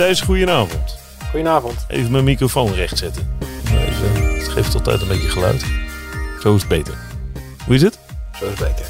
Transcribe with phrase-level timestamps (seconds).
[0.00, 0.98] Thijs, goedenavond.
[1.30, 1.84] Goedenavond.
[1.88, 3.36] Even mijn microfoon rechtzetten.
[3.64, 5.64] Even, het geeft altijd een beetje geluid.
[6.42, 6.94] Zo is het beter.
[7.66, 7.98] Hoe is het?
[8.38, 8.86] Zo is het beter.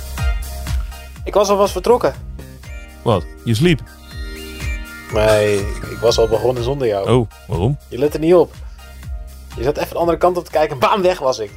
[1.25, 2.15] Ik was alvast vertrokken.
[3.03, 3.25] Wat?
[3.45, 3.81] Je sliep?
[5.13, 5.59] Nee,
[5.91, 7.11] ik was al begonnen zonder jou.
[7.11, 7.79] Oh, waarom?
[7.89, 8.55] Je let er niet op.
[9.57, 10.79] Je zat even de andere kant op te kijken.
[10.79, 11.51] Bam, weg was ik.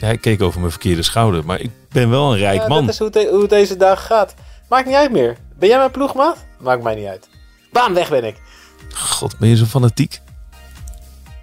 [0.00, 2.80] Ja, ik keek over mijn verkeerde schouder, maar ik ben wel een rijk Ja, man.
[2.84, 4.34] dat is hoe het, de- hoe het deze dag gaat.
[4.68, 5.36] Maakt niet uit meer.
[5.58, 6.44] Ben jij mijn ploegmaat?
[6.60, 7.28] Maakt mij niet uit.
[7.72, 8.36] Bam, weg ben ik.
[8.98, 10.20] God, ben je zo fanatiek?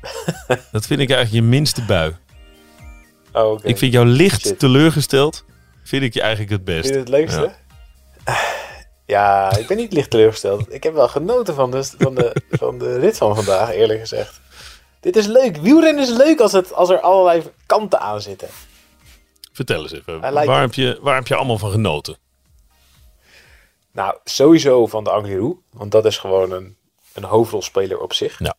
[0.72, 2.16] dat vind ik eigenlijk je minste bui.
[3.34, 3.60] Oh.
[3.64, 4.60] Ik vind jou licht Shit.
[4.60, 5.46] teleurgesteld,
[5.84, 6.82] vind ik je eigenlijk het best.
[6.82, 7.54] Vind je het leukste?
[9.06, 9.58] Ja.
[9.58, 10.74] ik ben niet licht teleurgesteld.
[10.74, 14.42] Ik heb wel genoten van de, van, de, van de rit van vandaag, eerlijk gezegd.
[15.00, 15.58] Dit is leuk.
[15.58, 18.48] Wielrennen is leuk als, het, als er allerlei kanten aan zitten.
[19.52, 20.48] Vertel eens even, waar, it.
[20.48, 22.18] heb je, waar heb je allemaal van genoten?
[23.92, 25.56] Nou, sowieso van de Angliru.
[25.72, 26.78] Want dat is gewoon een,
[27.16, 28.40] een hoofdrolspeler op zich.
[28.40, 28.56] Ja.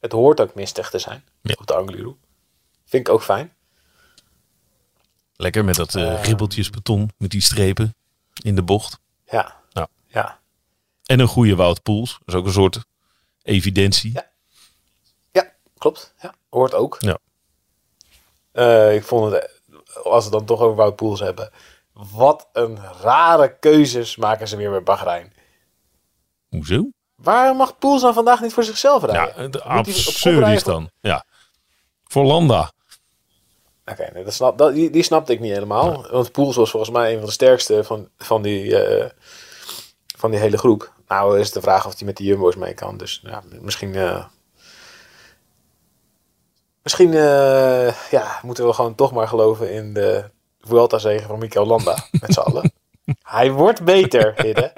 [0.00, 1.54] Het hoort ook mistig te zijn Ja.
[1.58, 2.14] op de Angliru.
[2.84, 3.52] Vind ik ook fijn.
[5.36, 6.22] Lekker met dat eh Eh.
[6.24, 7.94] ribbeltjes beton, met die strepen
[8.42, 8.98] in de bocht.
[9.24, 9.60] Ja.
[9.70, 9.88] Ja.
[10.06, 10.40] Ja.
[11.04, 12.84] En een goede Wout Poels, dat is ook een soort
[13.42, 14.12] evidentie.
[14.12, 14.30] Ja.
[15.30, 16.14] Ja, klopt.
[16.20, 16.96] Ja, hoort ook.
[17.00, 17.18] Ja.
[18.52, 19.60] Eh, ik vond het,
[20.02, 21.50] als we het dan toch over Wout Poels hebben.
[21.92, 25.32] Wat een rare keuzes maken ze weer met Bahrein.
[26.48, 26.90] Hoezo?
[27.22, 29.42] Waarom mag Poels dan vandaag niet voor zichzelf rijden?
[29.42, 30.90] Ja, de absurd dan.
[31.00, 31.24] Ja.
[32.04, 32.72] Voor Landa.
[33.84, 36.06] Oké, nee, dat snap, dat, die, die snapte ik niet helemaal.
[36.10, 39.10] Want Poels was volgens mij een van de sterkste van, van, die, eh,
[40.16, 40.92] van die hele groep.
[41.08, 42.96] Nou is de vraag of hij met de Jumbo's mee kan.
[42.96, 43.94] Dus ja, misschien...
[43.94, 44.24] eh,
[46.82, 50.24] misschien eh, ja, moeten we gewoon toch maar geloven in de
[50.60, 51.96] Vuelta-zegen van Mikel Landa.
[52.20, 52.72] met z'n allen.
[53.22, 54.72] Hij wordt beter, Hidde.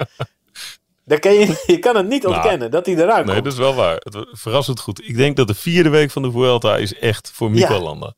[1.05, 3.27] Dat kan je, je kan het niet Nou, ontkennen dat hij Nee, komt.
[3.27, 3.97] dat is wel waar.
[3.99, 5.09] Het verrassend goed.
[5.09, 7.81] Ik denk dat de vierde week van de Vuelta is echt voor Mikel Ja.
[7.83, 8.15] Landa.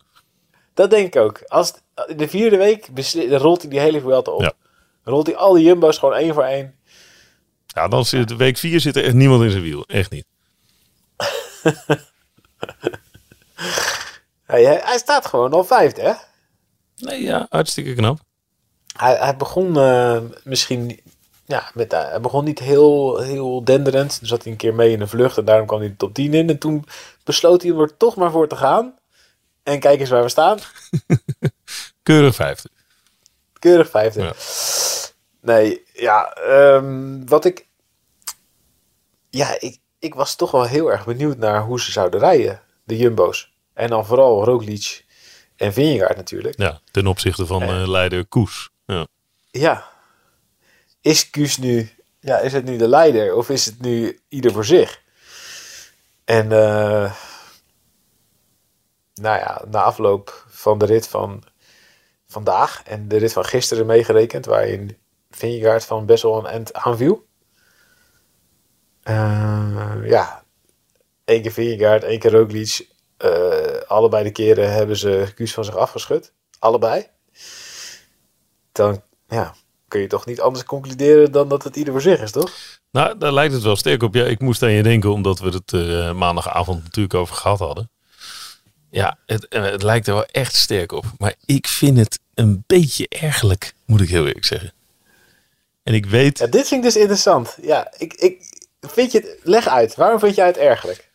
[0.75, 1.41] Dat denk ik ook.
[1.47, 1.73] Als
[2.17, 2.89] de vierde week
[3.29, 4.41] dan rolt hij die hele Vuelta op.
[4.43, 4.53] Ja.
[5.05, 6.75] Rolt hij al die Jumbo's gewoon één voor één.
[7.67, 9.85] Ja, dan zit de week vier zit er echt niemand in zijn wiel.
[9.87, 10.25] Echt niet.
[14.45, 16.13] Hij, hij, hij staat gewoon al vijfde, hè?
[16.97, 18.19] Nee, ja, hartstikke knap.
[18.97, 21.01] Hij, hij begon eh, misschien...
[21.47, 24.19] Ja, met, eh, hij begon niet heel, heel denderend.
[24.19, 26.15] Toen zat hij een keer mee in een vlucht en daarom kwam hij de top
[26.15, 26.49] 10 in.
[26.49, 26.85] En toen
[27.25, 28.95] besloot hij er toch maar voor te gaan.
[29.63, 30.59] En kijk eens waar we staan.
[32.03, 32.69] Keurig vijfde.
[33.59, 34.23] Keurig vijfde.
[34.23, 34.33] Ja.
[35.41, 37.67] Nee, ja, ehm, wat ik...
[39.31, 42.97] Ja, ik, ik was toch wel heel erg benieuwd naar hoe ze zouden rijden, de
[42.97, 43.55] Jumbo's.
[43.75, 45.05] En dan vooral Roglic
[45.57, 46.59] en Vingegaard natuurlijk.
[46.59, 48.71] Ja, ten opzichte van eh, leider Koes.
[48.87, 49.07] Ja.
[49.51, 49.96] Ja.
[51.07, 51.91] Is Kuus nu...
[52.21, 55.03] Ja, is het nu de leider of is het nu ieder voor zich?
[56.25, 57.13] En eh,
[59.15, 61.43] nou ja, na afloop van de rit van
[62.27, 64.99] vandaag en de rit van gisteren meegerekend, waarin
[65.31, 67.27] Vingegaard van best wel een end aanviel.
[69.03, 70.45] Eh, ja,
[71.25, 72.89] één keer Vingegaard, één keer Roglic.
[73.17, 76.33] Eh, allebei de keren hebben ze Kuus van zich afgeschud.
[76.59, 77.07] Allebei.
[78.73, 79.55] Dan ja,
[79.97, 82.53] kun je toch niet anders concluderen dan dat het ieder voor zich is, toch?
[82.91, 84.15] Nou, daar lijkt het wel sterk op.
[84.15, 87.91] Ja, ik moest aan je denken, omdat we het eh, maandagavond natuurlijk over gehad hadden.
[88.91, 91.05] Ja, het, het lijkt er wel echt sterk op.
[91.19, 94.73] Maar ik vind het een beetje ergerlijk, moet ik heel eerlijk zeggen.
[95.83, 97.57] En ik weet, Ja, dit vind ik dus interessant.
[97.63, 98.43] Ja, ik, ik,
[98.81, 99.95] vind je het, leg uit.
[99.95, 101.11] Waarom vind jij het ergelijk?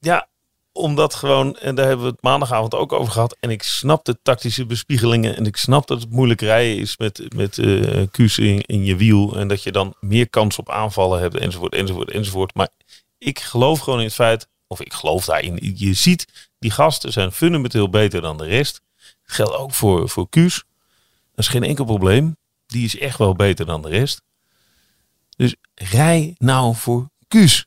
[0.00, 0.28] ja,
[0.72, 3.36] omdat gewoon, en daar hebben we het maandagavond ook over gehad.
[3.40, 5.36] En ik snap de tactische bespiegelingen.
[5.36, 9.36] En ik snap dat het moeilijk rijden is met, met eh kuus in, je wiel.
[9.36, 12.54] En dat je dan meer kans op aanvallen hebt, enzovoort, enzovoort, enzovoort.
[12.54, 12.68] Maar
[13.18, 15.74] ik geloof gewoon in het feit, of ik geloof daarin.
[15.76, 18.80] Je ziet, die gasten zijn fundamenteel beter dan de rest.
[19.22, 20.64] Geldt ook voor, voor Kuus.
[21.34, 22.36] Dat is geen enkel probleem.
[22.66, 24.22] Die is echt wel beter dan de rest.
[25.36, 27.66] Dus rij nou voor Kuus.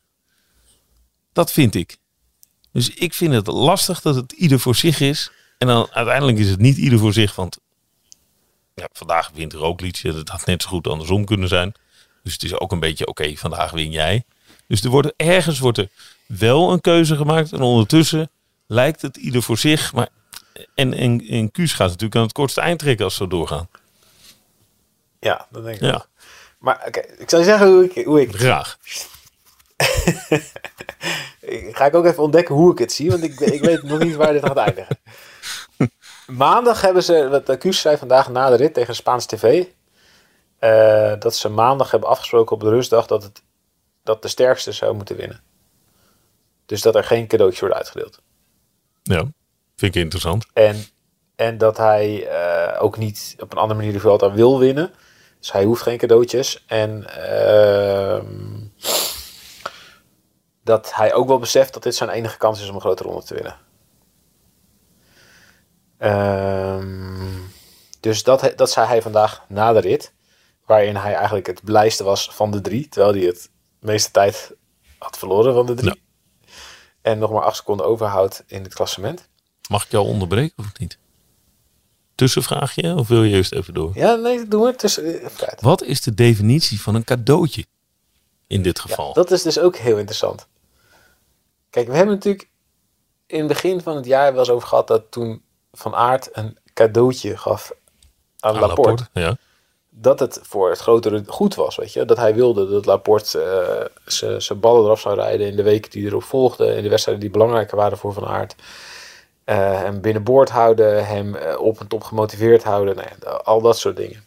[1.34, 1.98] Dat vind ik.
[2.74, 5.32] Dus ik vind het lastig dat het ieder voor zich is.
[5.58, 7.36] En dan uiteindelijk is het niet ieder voor zich.
[7.36, 7.58] Want
[8.76, 10.02] ja, vandaag wint Roglic.
[10.04, 11.74] Dat had net zo goed andersom kunnen zijn.
[12.24, 14.24] Dus het is ook een beetje, oké, vandaag win jij.
[14.68, 15.90] Dus er wordt, ergens wordt er
[16.26, 17.52] wel een keuze gemaakt.
[17.54, 18.30] En ondertussen
[18.68, 19.94] lijkt het ieder voor zich.
[19.94, 20.10] Maar,
[20.76, 23.70] en, en, en Kuus gaat natuurlijk aan het kortste eind trekken als ze doorgaan.
[25.20, 25.94] Ja, dat denk ik Ja.
[25.94, 26.08] ook.
[26.60, 28.78] Maar oké, ik zal je zeggen hoe ik, hoe ik Graag.
[31.42, 34.00] Ik- Ga ik ook even ontdekken hoe ik het zie, want ik, ik weet nog
[34.00, 34.98] niet waar dit gaat eindigen.
[36.28, 39.66] Maandag hebben ze, wat de Kuus zei vandaag na de rit tegen Spaans TV,
[40.60, 43.44] eh, dat ze maandag hebben afgesproken op de rustdag dat, het,
[44.04, 45.42] dat de sterkste zou moeten winnen.
[46.66, 48.22] Dus dat er geen cadeautjes worden uitgedeeld.
[49.04, 49.20] Ja,
[49.76, 50.46] vind ik interessant.
[50.54, 50.84] En,
[51.36, 54.92] en dat hij eh, ook niet op een andere manier de Vuelta wil winnen.
[55.40, 56.64] Dus hij hoeft geen cadeautjes.
[56.68, 58.26] En ehm,
[60.64, 63.24] dat hij ook wel beseft dat dit zijn enige kans is om een grote ronde
[63.24, 63.58] te winnen.
[65.98, 67.40] Ehm,
[68.00, 70.14] dus dat, dat zei hij vandaag na de rit.
[70.66, 72.88] Waarin hij eigenlijk het blijste was van de drie.
[72.90, 73.50] Terwijl hij het
[73.80, 74.54] meeste tijd
[74.98, 76.02] had verloren van de drie.
[77.02, 79.30] En nog maar acht seconden overhoudt in het klassement.
[79.70, 80.98] Mag ik jou onderbreken of niet?
[82.16, 83.92] Tussenvraagje of wil je eerst even door?
[83.94, 84.76] Ja, nee, doe maar.
[84.76, 85.22] Tussen.
[85.60, 87.66] Wat is de definitie van een cadeautje
[88.48, 89.08] in dit geval?
[89.08, 90.48] Ja, dat is dus ook heel interessant.
[91.72, 92.50] Kijk, we hebben natuurlijk
[93.28, 95.42] in het begin van het jaar wel eens over gehad dat toen
[95.72, 97.72] Van Aert een cadeautje gaf
[98.40, 99.38] aan, Aan Laporte, Laporte, Ja.
[99.90, 102.06] Dat het voor het grotere goed was, weet je.
[102.06, 106.06] Dat hij wilde dat Laporte eh, zijn ballen eraf zou rijden in de weken die
[106.06, 106.76] erop volgden.
[106.76, 108.56] In de wedstrijden die belangrijker waren voor Van Aert.
[109.44, 112.96] Eh, hem binnenboord houden, hem eh, op en top gemotiveerd houden.
[112.96, 114.24] Nou ja, al dat soort dingen.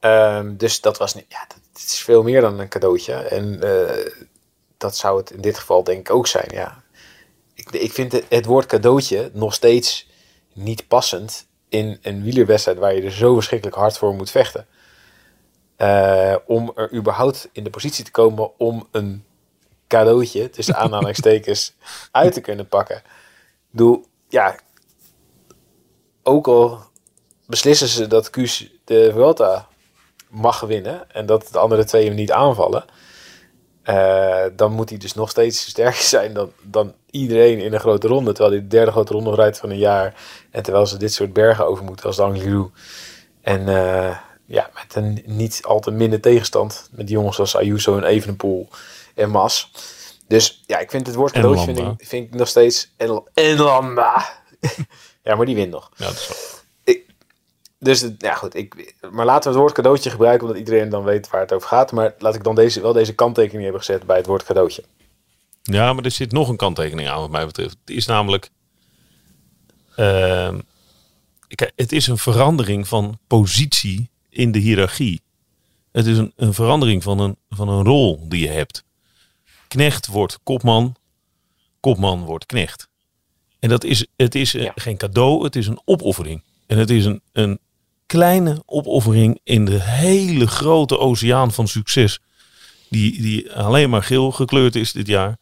[0.00, 3.12] Ehm, dus dat was niet, ja, dat, is veel meer dan een cadeautje.
[3.12, 3.60] En
[4.76, 6.82] dat zou het in dit geval denk ik ook zijn, ja.
[7.54, 10.08] Ik, ik vind het, het woord cadeautje nog steeds
[10.52, 14.66] niet passend in een wielerwedstrijd waar je er zo verschrikkelijk hard voor moet vechten.
[15.76, 19.24] Eh, om er überhaupt in de positie te komen om een
[19.88, 21.74] cadeautje, tussen aanhalingstekens,
[22.10, 23.02] uit te kunnen pakken.
[23.70, 24.58] Bedoel, ja,
[26.22, 26.78] ook al
[27.46, 29.68] beslissen ze dat Kuus de Vuelta
[30.28, 32.84] mag winnen en dat de andere twee hem niet aanvallen,
[33.86, 38.06] eh, dan moet hij dus nog steeds sterker zijn dan, dan iedereen in een grote
[38.06, 38.32] ronde.
[38.32, 40.14] Terwijl hij de derde grote ronde rijdt van een jaar.
[40.50, 42.70] En terwijl ze dit soort bergen over moeten als de Angliru.
[43.40, 46.88] En eh, ja, met een niet al te minder tegenstand.
[46.92, 48.68] Met jongens als Ayuso en Evenepoel
[49.14, 49.70] en Mas.
[50.28, 52.92] Dus ja, ik vind het woord cadeautje vind ik, vind ik nog steeds...
[52.96, 54.24] En, en Landa.
[55.24, 55.90] ja, maar die wint nog.
[55.96, 56.55] Ja, dat is wel-
[57.86, 58.54] Dus ja, goed.
[58.54, 61.68] Ik, maar laten we het woord cadeautje gebruiken, omdat iedereen dan weet waar het over
[61.68, 61.92] gaat.
[61.92, 64.84] Maar laat ik dan deze, wel deze kanttekening hebben gezet bij het woord cadeautje.
[65.62, 67.76] Ja, maar er zit nog een kanttekening aan wat mij betreft.
[67.84, 68.50] Het is namelijk...
[69.96, 70.60] ehm,
[71.74, 75.22] het is een verandering van positie in de hiërarchie.
[75.92, 78.84] Het is een, een verandering van een, van een rol die je hebt.
[79.68, 80.94] Knecht wordt kopman,
[81.80, 82.88] kopman wordt knecht.
[83.58, 84.72] En dat is, het is eh, Ja.
[84.74, 86.42] geen cadeau, het is een opoffering.
[86.66, 87.58] En het is een, een
[88.06, 92.18] kleine opoffering in de hele grote oceaan van succes.
[92.88, 95.36] Die, die alleen maar geel gekleurd is dit jaar.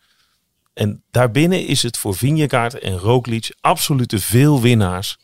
[0.72, 5.16] En daarbinnen is het voor Vingegaard en Roglic, absolute veel winnaars,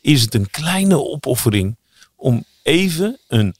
[0.00, 1.76] is het een kleine opoffering
[2.16, 3.54] om even een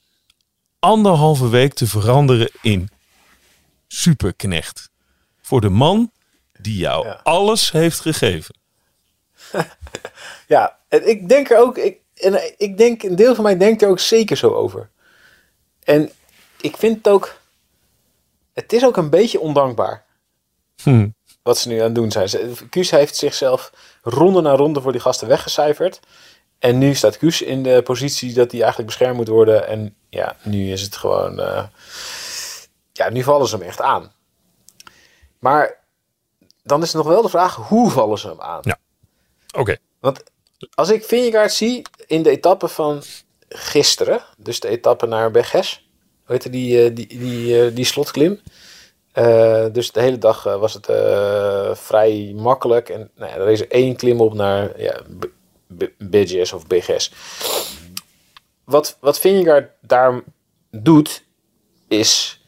[0.79, 2.89] anderhalve week te veranderen in
[3.89, 4.91] superknecht.
[5.41, 6.11] Voor de man
[6.61, 7.21] die jou Ja.
[7.23, 8.55] alles heeft gegeven.
[10.49, 13.83] Ja, en ik denk er ook, ik, en ik denk, een deel van mij denkt
[13.83, 14.91] er ook zeker zo over.
[15.85, 16.11] En
[16.61, 17.37] ik vind het ook,
[18.53, 20.05] het is ook een beetje ondankbaar
[20.83, 21.09] Hm.
[21.43, 22.69] wat ze nu aan het doen zijn.
[22.71, 26.01] Kuus heeft zichzelf ronde na ronde voor die gasten weggecijferd.
[26.59, 29.67] En nu staat Kuus in de positie dat hij eigenlijk beschermd moet worden.
[29.67, 31.65] En ja, nu is het gewoon, eh,
[32.93, 34.13] ja, nu vallen ze hem echt aan.
[35.39, 35.79] Maar
[36.63, 38.61] dan is er nog wel de vraag, hoe vallen ze hem aan?
[38.63, 38.79] Ja.
[39.59, 39.77] Oké.
[40.01, 40.23] Want
[40.75, 43.03] als ik Vingegaard zie in de etappe van
[43.49, 45.89] gisteren, dus de etappe naar Berges,
[46.25, 48.41] hoe heette die, eh, die, die, eh, die slotklim.
[49.13, 50.87] Eh, dus de hele dag was het
[51.79, 52.89] vrij makkelijk.
[52.89, 55.31] En nou er is één klim op naar ja, B-
[55.79, 57.13] B- Berges of Berges.
[58.65, 60.23] Wat, wat Vingegaard daar
[60.71, 61.25] doet,
[61.89, 62.41] is...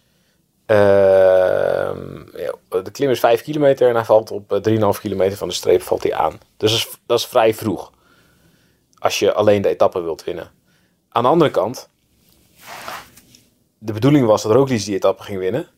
[2.68, 5.82] de klim is 5 kilometer en hij valt op eh, 3,5 kilometer van de streep
[5.82, 6.38] valt hij aan.
[6.56, 7.92] Dus dat is, dat is vrij vroeg.
[8.98, 10.50] Als je alleen de etappe wilt winnen.
[11.08, 11.88] Aan de andere kant,
[13.78, 15.68] de bedoeling was dat Roglic die etappe ging winnen.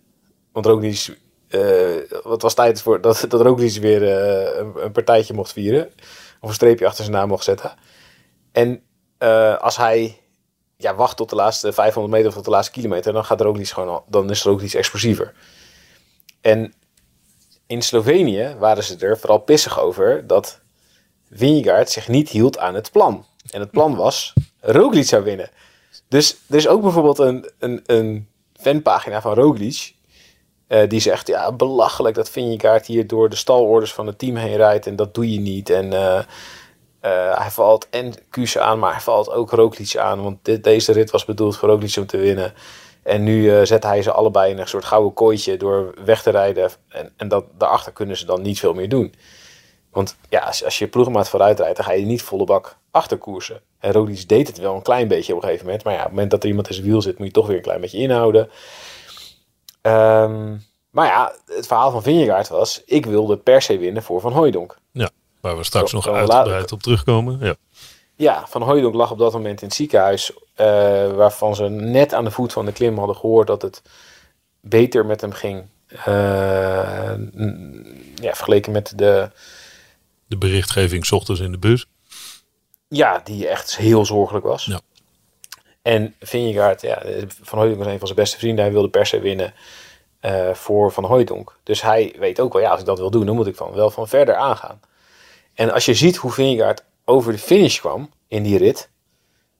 [0.52, 5.34] Want Roglic, eh het was tijd voor dat, dat Roglic weer eh, een, een partijtje
[5.34, 5.90] mocht vieren.
[6.40, 7.74] Of een streepje achter zijn naam mocht zetten.
[8.52, 8.82] En
[9.18, 10.20] eh, als hij
[10.76, 13.12] ja, wacht tot de laatste 500 meter of tot de laatste kilometer.
[13.12, 15.32] Dan gaat Roglic gewoon al, dan is Roglic explosiever.
[16.40, 16.74] En
[17.66, 20.59] in Slovenië waren ze er vooral pissig over dat
[21.30, 23.24] Vingegaard zich niet hield aan het plan.
[23.50, 25.50] En het plan was, Roglic zou winnen.
[26.08, 28.28] Dus er is ook bijvoorbeeld een, een, een
[28.60, 29.94] fanpagina van Roglic...
[30.66, 34.56] eh, die zegt, ja, belachelijk dat Vingegaard hier door de stalorders van het team heen
[34.56, 34.86] rijdt...
[34.86, 35.70] en dat doe je niet.
[35.70, 40.22] En eh, eh, hij valt en Kuus aan, maar hij valt ook Roglic aan...
[40.22, 42.54] want deze rit was bedoeld voor Roglic om te winnen...
[43.02, 46.70] En nu zet hij ze allebei in een soort gouden kooitje door weg te rijden.
[46.88, 49.14] En, en dat, daarachter kunnen ze dan niet veel meer doen.
[49.90, 53.60] Want ja, als, als je ploegmaat vooruit rijdt, dan ga je niet volle bak achterkoersen.
[53.78, 55.84] En Roglic deed het wel een klein beetje op een gegeven moment.
[55.84, 57.46] Maar ja, op het moment dat er iemand in zijn wiel zit, moet je toch
[57.46, 58.50] weer een klein beetje inhouden.
[59.82, 60.56] Ehm,
[60.90, 64.78] maar ja, het verhaal van Vingegaard was, ik wilde per se winnen voor Van Hooijdonk.
[65.40, 67.38] Waar we straks Zo- nog uitgebreid op terugkomen.
[67.40, 67.54] Ja.
[68.16, 70.32] Ja, Van Hooijdonk lag op dat moment in het ziekenhuis.
[70.54, 70.66] eh,
[71.12, 73.82] waarvan ze net aan de voet van de klim hadden gehoord dat het
[74.60, 75.64] beter met hem ging.
[76.04, 77.12] Eh,
[78.14, 79.30] ja, vergeleken met de,
[80.30, 81.86] De berichtgeving 's ochtends in de bus.
[82.88, 84.64] ja, die echt heel zorgelijk was.
[84.64, 84.80] Ja.
[85.82, 87.02] En Vingegaard, ja,
[87.42, 88.64] Van Hooijdonk was een van zijn beste vrienden.
[88.64, 89.54] Hij wilde per se winnen
[90.20, 91.56] eh, voor Van Hooijdonk.
[91.62, 93.72] Dus hij weet ook wel, ja, als ik dat wil doen, dan moet ik van,
[93.72, 94.80] wel van verder aangaan.
[95.54, 98.90] En als je ziet hoe Vingegaard over de finish kwam in die rit,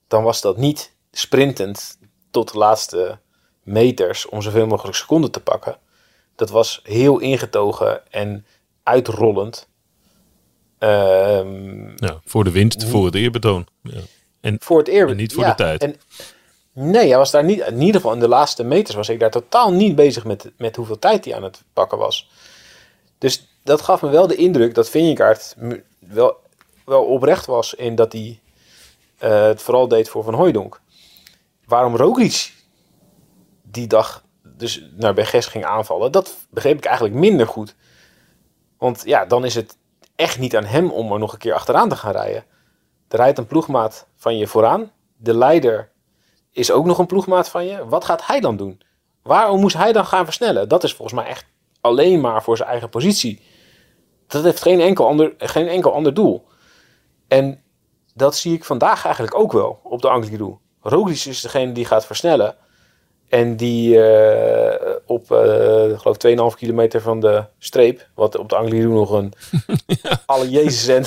[0.08, 1.98] dan was dat niet sprintend
[2.30, 3.18] tot de laatste
[3.62, 5.78] meters om zoveel mogelijk seconden te pakken.
[6.34, 8.46] Dat was heel ingetogen en
[8.82, 9.68] uitrollend.
[10.80, 13.66] Ehm, Ja, voor de winst, voor het eerbetoon.
[13.82, 14.00] Ja.
[14.40, 15.08] En voor het eer.
[15.08, 15.82] En niet voor de tijd.
[15.82, 15.96] En,
[16.72, 17.60] nee, hij was daar niet.
[17.60, 20.76] In ieder geval in de laatste meters was ik daar totaal niet bezig met, met
[20.76, 22.30] hoeveel tijd hij aan het pakken was.
[23.18, 25.56] Dus dat gaf me wel de indruk dat Vingegaard
[25.98, 26.36] wel,
[26.84, 28.40] wel oprecht was in dat hij
[29.18, 30.80] eh, het vooral deed voor Van Hooijdonk.
[31.64, 32.52] Waarom Roglic
[33.62, 37.74] die dag dus naar Berges ging aanvallen, dat begreep ik eigenlijk minder goed.
[38.78, 39.76] Want ja, dan is het
[40.20, 42.44] echt niet aan hem om er nog een keer achteraan te gaan rijden.
[43.08, 44.92] Er rijdt een ploegmaat van je vooraan.
[45.16, 45.90] De leider
[46.50, 47.86] is ook nog een ploegmaat van je.
[47.86, 48.82] Wat gaat hij dan doen?
[49.22, 50.68] Waarom moest hij dan gaan versnellen?
[50.68, 51.46] Dat is volgens mij echt
[51.80, 53.42] alleen maar voor zijn eigen positie.
[54.26, 56.46] Dat heeft geen enkel ander, geen enkel ander doel.
[57.28, 57.62] En
[58.14, 60.56] dat zie ik vandaag eigenlijk ook wel op de Angliru.
[60.80, 62.56] Roglic is degene die gaat versnellen.
[63.30, 65.22] En die eh, op,
[65.92, 69.32] ik geloof 2,5 kilometer van de streep, wat op de Angliru nog een
[70.26, 71.04] alle Jezus en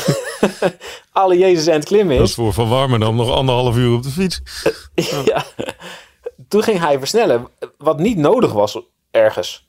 [1.22, 2.30] alle Jezus en het klimmen dat is.
[2.30, 4.42] is voor Van Warmerdam nog anderhalf uur op de fiets.
[5.25, 5.44] ja.
[6.48, 8.80] Toen ging hij versnellen, wat niet nodig was
[9.12, 9.68] ergens.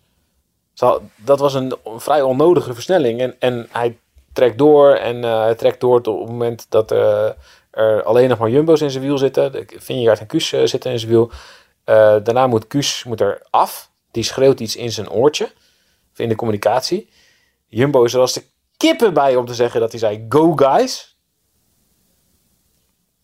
[1.17, 3.21] Dat was een vrij onnodige versnelling.
[3.21, 3.99] En, en hij
[4.33, 7.37] trekt door en eh, hij trekt door tot op het moment dat er
[8.05, 9.53] alleen nog maar Jumbo's in zijn wiel zitten.
[9.53, 11.31] De Vingegaard en Kuus zitten in zijn wiel.
[11.85, 13.91] Eh, daarna moet Kuus moet er af.
[14.11, 15.45] Die schreeuwt iets in zijn oortje.
[16.13, 17.09] Of in de communicatie.
[17.67, 18.45] Jumbo is er als de
[18.77, 21.19] kippen bij om te zeggen dat hij zei: Go guys.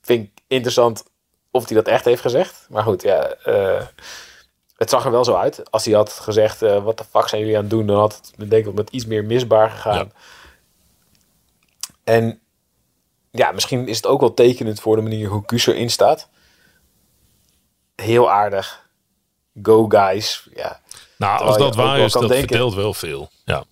[0.00, 1.04] Vind ik interessant
[1.50, 2.66] of hij dat echt heeft gezegd.
[2.70, 3.28] Maar goed, ja.
[3.28, 3.86] eh,
[4.76, 5.70] het zag er wel zo uit.
[5.70, 7.86] Als hij had gezegd: eh, Wat de fuck zijn jullie aan het doen?
[7.86, 10.12] Dan had het denk ik met iets meer misbaar gegaan.
[12.04, 12.40] En
[13.30, 16.28] ja, misschien is het ook wel tekenend voor de manier hoe Kuus erin staat.
[18.00, 18.88] Heel aardig.
[19.62, 20.48] Go guys.
[20.54, 20.80] Ja.
[21.16, 23.30] Nou, als Terwijl dat waar is, dat denken- vertelt wel veel.
[23.44, 23.64] Ja.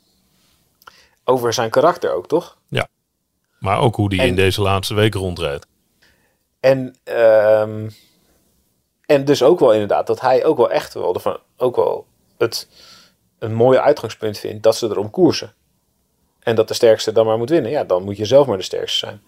[1.25, 2.56] Over zijn karakter ook, toch?
[3.58, 5.66] Maar ook hoe die En- in deze laatste weken rondrijdt.
[6.61, 7.90] En, ehm,
[9.06, 12.06] en dus ook wel inderdaad dat hij ook wel echt wel, ervan, ook wel
[12.37, 12.68] het
[13.38, 15.54] een mooi uitgangspunt vindt dat ze erom koersen.
[16.40, 17.70] En dat de sterkste dan maar moet winnen.
[17.70, 19.23] Ja, dan moet je zelf maar de sterkste zijn.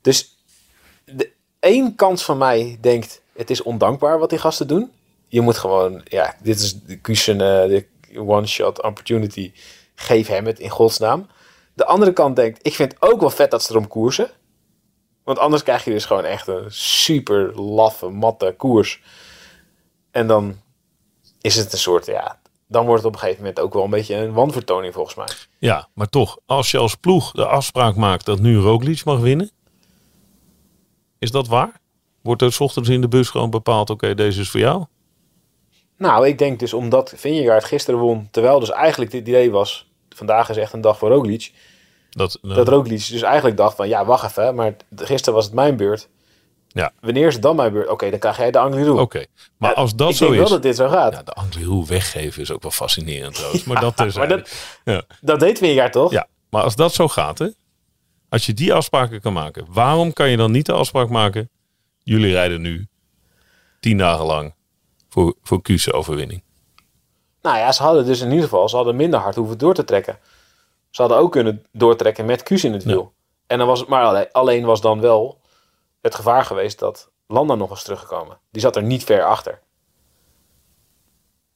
[0.00, 0.36] Dus
[1.04, 1.30] de
[1.60, 4.92] één kans van mij denkt, het is ondankbaar wat die gasten doen.
[5.28, 7.86] Je moet gewoon, ja, dit is de cushion, eh, de
[8.16, 9.52] one-shot opportunity.
[9.94, 11.26] Geef hem het in godsnaam.
[11.74, 14.30] De andere kant denkt, ik vind het ook wel vet dat ze erom koersen.
[15.24, 19.02] Want anders krijg je dus gewoon echt een super laffe, matte koers.
[20.10, 20.60] En dan
[21.40, 23.90] is het een soort, ja, dan wordt het op een gegeven moment ook wel een
[23.90, 25.28] beetje een wanvertoning volgens mij.
[25.58, 29.50] Ja, maar toch, als je als ploeg de afspraak maakt dat nu Roglic mag winnen,
[31.18, 31.80] is dat waar?
[32.24, 34.84] Wordt er 's ochtends in de bus gewoon bepaald, oké, deze is voor jou?
[35.96, 40.48] Nou, ik denk dus omdat Vingegaard gisteren won, terwijl dus eigenlijk dit idee was, vandaag
[40.48, 41.52] is echt een dag voor Roglic.
[42.10, 45.54] Dat, eh, Dat Roglic dus eigenlijk dacht van, ja, wacht even, maar gisteren was het
[45.54, 46.08] mijn beurt.
[46.68, 46.92] Ja.
[47.00, 47.88] Wanneer is het dan mijn beurt?
[47.88, 48.90] Oké, dan krijg jij de Angliru.
[48.90, 49.24] Oké,
[49.56, 51.12] maar Ja, als dat ik zo denk wel is, dat dit zo gaat.
[51.12, 53.64] ja, de Angliru weggeven is ook wel fascinerend trouwens.
[53.64, 54.52] Maar dat is maar dat,
[54.84, 55.02] ja.
[55.20, 56.10] dat deed Vingegaard toch?
[56.10, 57.48] ja, maar als dat zo gaat, hè,
[58.28, 61.50] als je die afspraken kan maken, waarom kan je dan niet de afspraak maken?
[62.04, 62.86] Jullie rijden nu
[63.80, 64.54] tien dagen lang
[65.08, 66.42] voor, voor Kuus overwinning.
[67.42, 69.84] Nou ja, ze hadden dus in ieder geval, ze hadden minder hard hoeven door te
[69.84, 70.18] trekken.
[70.90, 73.14] Ze hadden ook kunnen doortrekken met Kuus in het wiel.
[73.46, 75.40] En dan was het maar alleen, alleen was dan wel
[76.00, 78.38] het gevaar geweest dat Landa nog was teruggekomen.
[78.50, 79.60] Die zat er niet ver achter.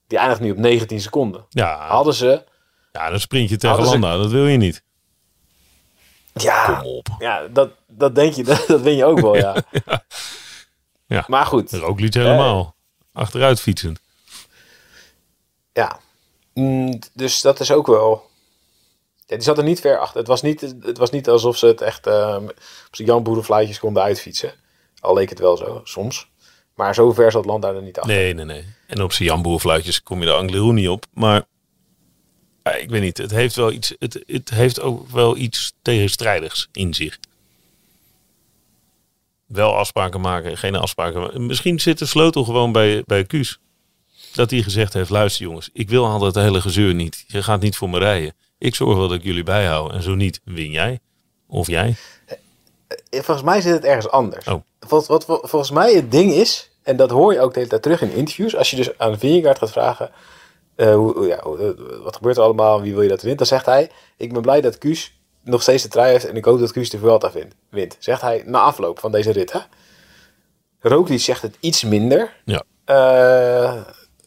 [0.06, 1.46] Die eindigt nu op 19 seconden.
[1.48, 2.44] Ja, Hadden ze,
[2.92, 4.16] ja dan sprint je tegen ze- Landa.
[4.16, 4.82] Dat wil je niet.
[6.32, 7.06] ja, Kom op.
[7.18, 9.56] ja dat, dat denk je, dat, dat win je ook wel, ja.
[11.06, 11.24] Ja.
[11.26, 12.74] Maar goed, Roglic helemaal.
[13.12, 14.00] Achteruit fietsend.
[15.72, 16.00] ja.
[16.54, 18.26] Mm, dus dat is ook wel...
[19.26, 20.18] Ja, die zat er niet ver achter.
[20.18, 23.78] Het was niet, het was niet alsof ze het echt ehm, op zijn Jan Boerenfluitjes
[23.78, 24.52] konden uitfietsen.
[25.00, 26.28] Al leek het wel zo, soms.
[26.74, 28.14] Maar zo ver zat Landa er niet achter.
[28.14, 28.64] Nee, nee, nee.
[28.86, 31.06] En op zijn jamboerfluitjes kom je de Angliru niet op.
[31.12, 31.44] Maar
[32.80, 33.18] ik weet niet.
[33.18, 33.94] Het heeft wel iets.
[33.98, 37.18] Het, het heeft ook wel iets tegenstrijdigs in zich.
[39.48, 41.46] Wel afspraken maken, geen afspraken maken.
[41.46, 43.58] Misschien zit de sleutel gewoon bij, bij Kuus.
[44.32, 47.24] Dat hij gezegd heeft: luister jongens, ik wil altijd het hele gezeur niet.
[47.26, 48.34] Je gaat niet voor me rijden.
[48.58, 49.92] Ik zorg wel dat ik jullie bijhoud.
[49.92, 51.00] En zo niet, win jij.
[51.46, 51.96] Of jij.
[52.26, 52.36] Eh,
[53.10, 54.46] Volgens mij zit het ergens anders.
[54.46, 54.62] Oh.
[54.88, 57.70] Wat, wat, wat volgens mij het ding is, en dat hoor je ook de hele
[57.70, 58.56] tijd terug in interviews.
[58.56, 60.10] Als je dus aan Vingegaard gaat vragen,
[60.74, 61.42] eh, hoe, ja,
[62.02, 63.38] wat gebeurt er allemaal, wie wil je dat wint?
[63.38, 65.17] Dan zegt hij, ik ben blij dat Kuus
[65.48, 67.54] nog steeds de trui heeft en ik hoop dat Kuus de Vuelta wint.
[67.68, 67.96] wint.
[67.98, 69.52] Zegt hij na afloop van deze rit.
[69.52, 69.60] Hè?
[70.80, 72.62] Roglic zegt het iets minder Ja.
[72.84, 73.80] eh,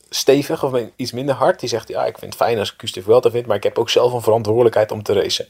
[0.09, 1.59] stevig of iets minder hard.
[1.59, 3.77] Die zegt, ja, ik vind het fijn als Kuus de Vuelta wint, maar ik heb
[3.77, 5.47] ook zelf een verantwoordelijkheid om te racen.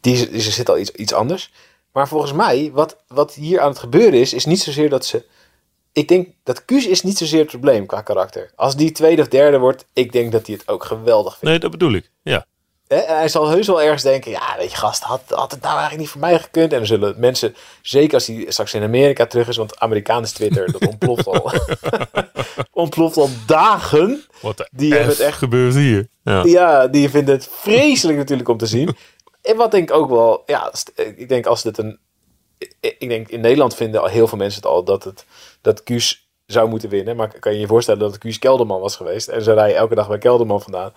[0.00, 1.52] Die zit al iets, iets anders.
[1.92, 5.24] Maar volgens mij, wat, wat hier aan het gebeuren is, is niet zozeer dat ze.
[5.92, 8.50] Ik denk dat Kuus is niet zozeer het probleem qua karakter.
[8.54, 11.44] Als die tweede of derde wordt, ik denk dat hij het ook geweldig vindt.
[11.44, 12.10] Nee, dat bedoel ik.
[12.22, 12.46] Ja.
[12.88, 12.96] Hè?
[12.96, 15.72] En hij zal heus wel ergens denken, ja, weet je, gast, had, had het nou
[15.72, 16.72] eigenlijk niet voor mij gekund?
[16.72, 20.72] En dan zullen mensen, zeker als hij straks in Amerika terug is, want Amerikaans Twitter,
[20.72, 21.52] dat ontploft al.
[22.72, 24.24] ontploft al dagen.
[24.40, 26.08] Wat Die hebben het echt- gebeurt hier.
[26.22, 26.42] Ja.
[26.44, 28.96] Ja, die vinden het vreselijk natuurlijk om te zien.
[29.42, 31.98] En wat denk ik ook wel, ja, st- ik denk als dit een,
[32.58, 35.24] ik ik denk in Nederland vinden al heel veel mensen het al dat het
[35.60, 37.16] dat Kuus zou moeten winnen.
[37.16, 40.08] Maar kan je je voorstellen dat het Kelderman was geweest en ze rijden elke dag
[40.08, 40.92] bij Kelderman vandaan?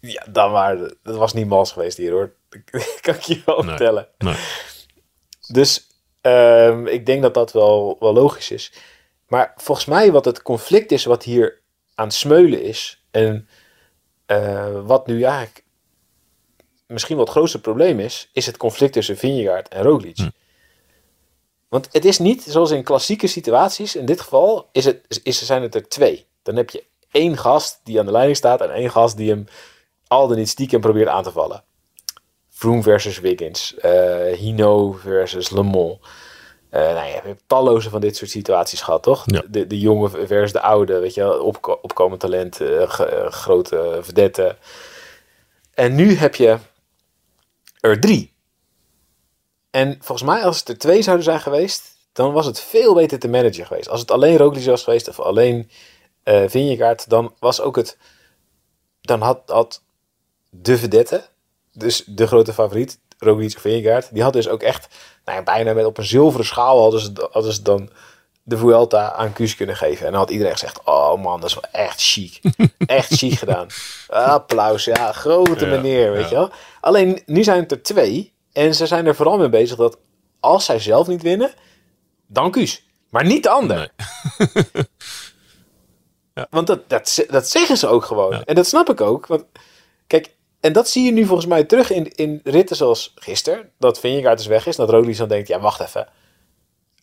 [0.00, 2.34] Ja, dan waren, dat was niet mals geweest hier hoor.
[2.70, 4.08] Dat kan ik je wel vertellen.
[4.18, 4.34] Nee.
[5.48, 5.86] Dus
[6.20, 8.72] ehm, ik denk dat dat wel, wel logisch is.
[9.28, 11.60] Maar volgens mij wat het conflict is wat hier
[11.94, 13.04] aan het smeulen is.
[13.10, 13.48] En
[14.26, 15.64] eh, wat nu eigenlijk
[16.86, 18.30] misschien wel het grootste probleem is.
[18.32, 20.30] Is het conflict tussen Vingegaard en Roglic.
[21.68, 23.96] Want het is niet zoals in klassieke situaties.
[23.96, 26.26] In dit geval is het, is, zijn het er twee.
[26.42, 28.60] Dan heb je één gast die aan de leiding staat.
[28.60, 29.46] En één gast die hem
[30.10, 31.64] al dan niet stiekem probeert aan te vallen.
[32.48, 33.74] Froome versus Wiggins.
[33.74, 35.98] eh Hino versus Le Mans.
[36.70, 39.22] Eh, nou, je hebt talloze van dit soort situaties gehad, toch?
[39.26, 39.42] Ja.
[39.48, 42.88] De, de jonge versus de oude, weet je wel, opko- opkomend talent, eh,
[43.30, 44.56] grote vedette.
[45.74, 46.58] En nu heb je
[47.80, 48.34] er drie.
[49.70, 53.18] En volgens mij, als het er twee zouden zijn geweest, dan was het veel beter
[53.18, 53.88] te managen geweest.
[53.88, 55.70] Als het alleen Roglic was geweest of alleen
[56.24, 57.98] Vingegaard, dan was ook het...
[59.00, 59.82] Dan had, had
[60.50, 61.24] de vedette,
[61.72, 64.88] dus de grote favoriet, Roglic of Vingegaard, die had dus ook echt,
[65.24, 67.90] nou ja, bijna met op een zilveren schaal hadden ze, hadden ze dan
[68.42, 70.06] de Vuelta aan Kuus kunnen geven.
[70.06, 72.40] En dan had iedereen gezegd, oh man, dat is wel echt chic.
[72.86, 73.66] Echt chic gedaan.
[74.08, 76.28] Applaus, ja, grote Ja, meneer, weet ja.
[76.28, 76.50] je wel.
[76.80, 78.32] Alleen, nu zijn het er twee.
[78.52, 79.98] En ze zijn er vooral mee bezig dat
[80.40, 81.52] als zij zelf niet winnen,
[82.26, 82.84] dan Kuus.
[83.10, 83.92] Maar niet de ander.
[86.34, 86.44] Nee.
[86.50, 88.32] Want dat, dat, dat zeggen ze ook gewoon.
[88.32, 88.44] Ja.
[88.44, 89.26] En dat snap ik ook.
[89.26, 89.44] Want
[90.06, 93.72] kijk, en dat zie je nu volgens mij terug in, in ritten zoals gisteren.
[93.78, 94.76] Dat Vingegaard dus weg is.
[94.76, 96.08] Dat Roglic dan denkt, ja wacht even.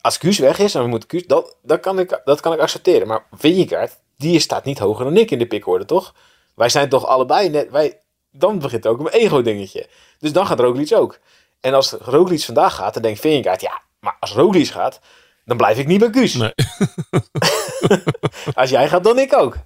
[0.01, 1.25] Als Kuus weg is, dan moet Kuus...
[1.25, 3.07] Dat, dat, kan ik, dat kan ik accepteren.
[3.07, 6.15] Maar Vingegaard, die staat niet hoger dan ik in de pickorde, toch?
[6.55, 7.69] Wij zijn toch allebei net...
[7.69, 9.87] Wij, dan begint ook een ego-dingetje.
[10.19, 11.19] Dus dan gaat Roglic ook.
[11.59, 13.61] En als Roglic vandaag gaat, dan denkt Vingegaard...
[13.61, 14.99] Ja, maar als Roglic gaat,
[15.45, 16.33] dan blijf ik niet bij Kuus.
[16.33, 16.53] Nee.
[18.53, 19.57] Als jij gaat, dan ik ook.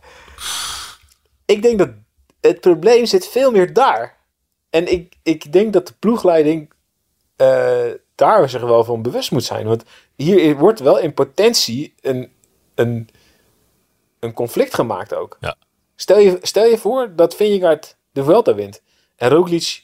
[1.46, 1.90] Ik denk dat
[2.42, 4.18] het probleem zit veel meer daar.
[4.70, 6.72] En ik, ik denk dat de ploegleiding
[7.36, 9.68] eh, daar zich wel van bewust moet zijn.
[9.68, 9.84] Want
[10.16, 12.32] hier wordt wel in potentie een,
[12.76, 13.10] een,
[14.20, 15.38] een conflict gemaakt ook.
[15.40, 15.56] Ja.
[15.96, 18.82] Stel, je, stel je voor dat Vingegaard de Vuelta wint.
[19.16, 19.84] En Roglic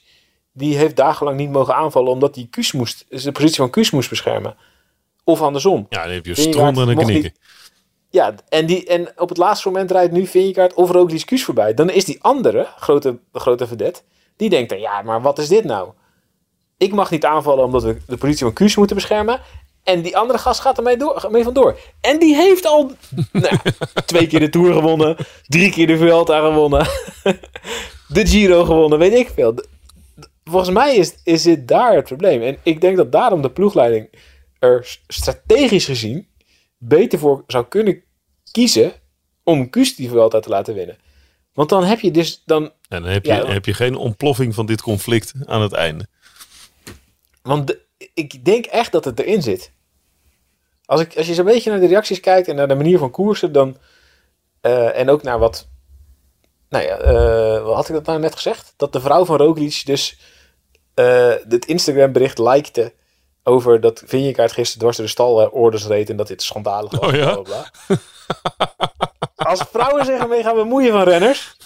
[0.52, 2.12] die heeft dagenlang niet mogen aanvallen...
[2.12, 4.56] omdat hij Kuus moest, de positie van Kuus moest beschermen.
[5.24, 5.86] Of andersom.
[5.89, 7.34] Ja, dan heb je stroom en knikken.
[8.10, 11.74] Ja, en, die, en op het laatste moment rijdt nu Vingegaard of Roglic Kuus voorbij.
[11.74, 14.02] Dan is die andere, grote, grote vedette,
[14.36, 15.89] die denkt dan, ja, maar wat is dit nou?
[16.78, 19.39] Ik mag niet aanvallen omdat we de positie van Kuus moeten beschermen.
[19.84, 21.78] En die andere gast gaat ermee door, mee vandoor.
[22.02, 22.91] En die heeft al
[23.32, 23.58] nou,
[24.06, 25.15] twee keer de Tour gewonnen.
[25.48, 26.88] Drie keer de Vuelta gewonnen.
[28.08, 29.56] de Giro gewonnen, weet ik veel.
[30.43, 32.41] Volgens mij is, is dit daar het probleem.
[32.41, 34.10] En ik denk dat daarom de ploegleiding
[34.60, 36.28] er strategisch gezien
[36.78, 38.04] beter voor zou kunnen
[38.52, 38.94] kiezen
[39.44, 40.98] om Kuus die Vuelta te laten winnen.
[41.54, 43.96] Want dan heb je dus dan En dan heb je, Ja, dan- heb je geen
[43.96, 46.08] ontploffing van dit conflict aan het einde.
[47.42, 47.82] Want de-
[48.13, 49.72] ik denk echt dat het erin zit.
[50.86, 53.12] Als, ik, als je zo'n beetje naar de reacties kijkt en naar de manier van
[53.12, 53.78] koersen, dan.
[54.62, 55.70] eh, en ook naar wat.
[56.70, 58.74] Nou ja, eh, wat had ik dat nou net gezegd?
[58.78, 60.20] Dat de vrouw van Roglic dus.
[60.94, 62.94] eh het Instagram bericht likte.
[63.48, 66.10] Over dat Vinjekaart gisteren dwars door de stalorders reed.
[66.10, 67.10] En dat dit schandalig was.
[67.10, 67.34] Oh ja?
[67.34, 67.98] bla, bla, bla.
[69.50, 71.58] Als vrouwen zich ermee gaan bemoeien van renners.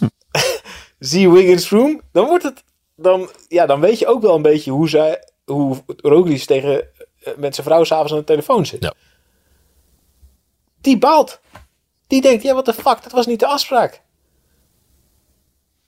[1.00, 2.02] zie Wiggins Room.
[2.12, 2.64] Dan wordt het.
[2.96, 5.28] Dan, ja, dan weet je ook wel een beetje hoe zij.
[5.46, 6.88] Hoe Roglic tegen
[7.24, 8.84] eh, met zijn vrouw s'avonds aan de telefoon zit.
[8.84, 8.94] Ja.
[10.82, 11.40] Die baalt.
[12.08, 14.02] Die denkt, ja, wat de fuck, dat was niet de afspraak.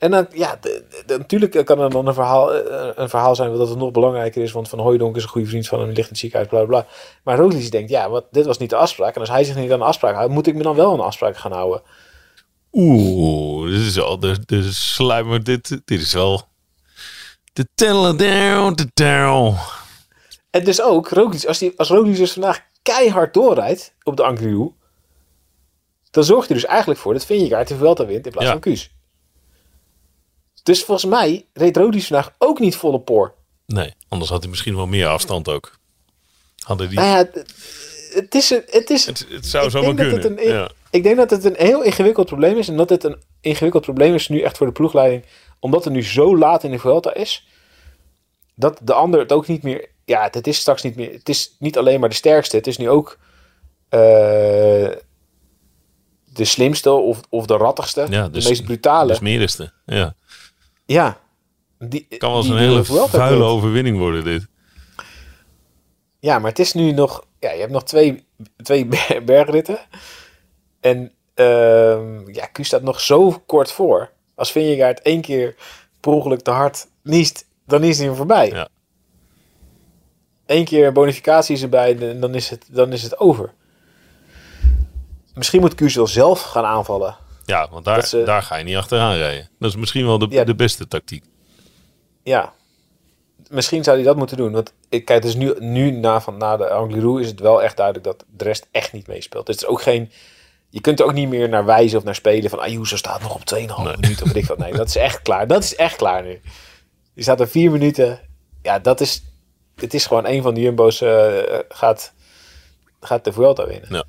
[0.04, 3.36] En dan, ja, de- de- de- natuurlijk kan er dan een verhaal, eh, een verhaal
[3.36, 5.88] zijn dat het nog belangrijker is, want Van Hooijdonk is een goede vriend van hem,
[5.88, 6.82] ligt in het ziekenhuis, bla bla.
[6.82, 6.88] bla.
[7.24, 9.14] Maar Roglic denkt, ja, wat, dit was niet de afspraak.
[9.16, 10.98] En als hij zich niet aan de afspraak houdt, moet ik me dan wel aan
[10.98, 11.82] de afspraak gaan houden.
[12.72, 15.44] Oeh, dit is al de, de sluimer.
[15.44, 16.42] Dit, dit is wel.
[17.54, 19.56] De tellen down, de down.
[20.50, 24.72] En dus ook, Roglic, als, die, als Roglic dus vandaag keihard doorrijdt op de Angliru,
[26.12, 28.52] dan zorgt hij dus eigenlijk voor dat Vingegaard de Vuelta wint in plaats Ja.
[28.52, 28.92] van Kuus.
[30.64, 33.34] Dus volgens mij reed Roglic vandaag ook niet volle poor.
[33.66, 35.78] Nee, anders had hij misschien wel meer afstand ook.
[36.64, 36.98] Hadden die.
[37.00, 37.42] Nou ja,
[38.14, 40.14] het, is een, het is, het, het zou dat kunnen.
[40.14, 40.70] het een- ja.
[40.90, 42.68] ik denk dat het een heel ingewikkeld probleem is.
[42.68, 45.24] En dat het een ingewikkeld probleem is nu echt voor de ploegleiding.
[45.60, 47.48] Omdat het nu zo laat in de Vuelta is.
[48.56, 49.90] Dat de ander het ook niet meer...
[50.06, 51.12] Ja, het is straks niet meer...
[51.14, 52.56] Het is niet alleen maar de sterkste.
[52.56, 53.18] Het is nu ook...
[53.90, 54.00] eh,
[56.34, 58.06] de slimste of, of de rattigste.
[58.10, 59.08] Ja, de dus- meest brutale.
[59.08, 59.72] De smerigste.
[59.86, 60.16] Ja.
[60.86, 61.22] Ja.
[61.80, 64.48] Die, Kan wel eens een hele vuile overwinning worden, dit.
[66.20, 67.26] Ja, maar het is nu nog...
[67.40, 68.26] Ja, je hebt nog twee,
[68.64, 69.78] twee ber- bergritten.
[70.80, 74.12] En ehm ja, Q staat nog zo kort voor.
[74.36, 75.56] Als Vingegaard één keer
[76.00, 78.50] per ongeluk te hard niest, dan is hij hem voorbij.
[78.50, 78.68] Ja.
[80.46, 83.54] Eén keer bonificatie is erbij en dan is het, dan is het over.
[85.34, 87.18] Misschien moet Q wel zelf gaan aanvallen.
[87.46, 89.50] Ja, want daar, ze- daar ga je niet achteraan rijden.
[89.60, 90.44] Dat is misschien wel de, Ja.
[90.44, 91.24] de beste tactiek.
[92.24, 92.54] Ja.
[93.50, 94.52] Misschien zou hij dat moeten doen.
[94.52, 97.78] Want ik kijk, dus nu, nu na, van, na de Angliru is het wel echt
[97.78, 99.48] duidelijk dat de rest echt niet meespeelt.
[99.48, 100.12] Het is ook geen.
[100.70, 103.36] Je kunt er ook niet meer naar wijzen of naar spelen van Ayuso staat nog
[103.36, 103.98] op 2,5 Nee.
[104.00, 104.58] minuten of ik wat.
[104.58, 105.48] Nee, dat is echt klaar.
[105.48, 106.42] Dat is echt klaar nu.
[107.14, 108.20] Die staat er vier minuten.
[108.62, 109.24] Ja, dat is.
[109.76, 111.34] Het is gewoon een van de Jumbo's eh,
[111.70, 112.14] gaat,
[113.00, 113.88] gaat de Vuelta winnen.
[113.94, 114.04] Ja.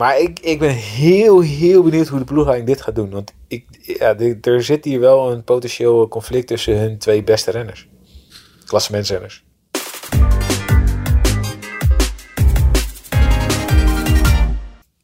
[0.00, 3.10] Maar ik, ik ben heel, heel benieuwd hoe de ploegleiding dit gaat doen.
[3.10, 7.88] Want ik, ja, er zit hier wel een potentieel conflict tussen hun twee beste renners.
[8.64, 9.44] Klassementsrenners.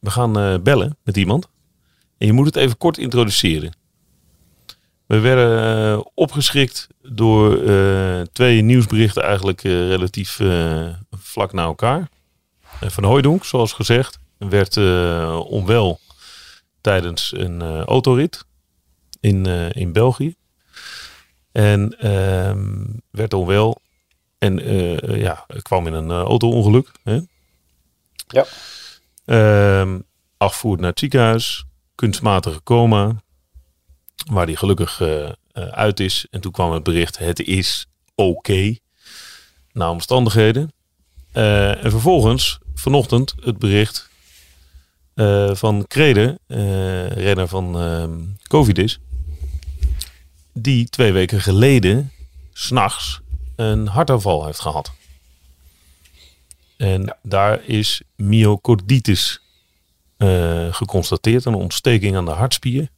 [0.00, 1.48] We gaan eh, bellen met iemand.
[2.18, 3.76] En je moet het even kort introduceren.
[5.06, 5.62] We werden
[5.94, 10.40] eh, opgeschrikt door eh, twee nieuwsberichten eigenlijk relatief
[11.11, 12.09] vlak na elkaar.
[12.80, 16.01] Van Hooijdonk, zoals gezegd, werd eh, onwel
[16.81, 18.44] tijdens een eh, autorit
[19.20, 20.35] in, eh, in België.
[21.53, 23.81] En ehm, werd onwel
[24.38, 24.59] en
[25.18, 26.90] ja, kwam in een auto-ongeluk.
[27.03, 27.20] Hè?
[28.27, 28.46] Ja.
[29.25, 30.01] Ehm,
[30.37, 31.64] afvoerd naar het ziekenhuis.
[31.94, 33.22] Kunstmatige coma.
[34.31, 35.03] Waar die gelukkig
[35.53, 36.27] uit is.
[36.31, 38.77] En toen kwam het bericht: het is oké.
[39.72, 40.72] Na omstandigheden.
[41.37, 44.11] Eh, en vervolgens, vanochtend, het bericht
[45.16, 48.98] eh, van Krede, eh, renner van ehm Covidis.
[50.52, 52.12] Die twee weken geleden,
[52.52, 53.20] s'nachts,
[53.57, 54.92] een hartaanval heeft gehad.
[56.76, 59.40] En daar is myocarditis
[60.16, 62.88] eh, geconstateerd, een ontsteking aan de hartspier.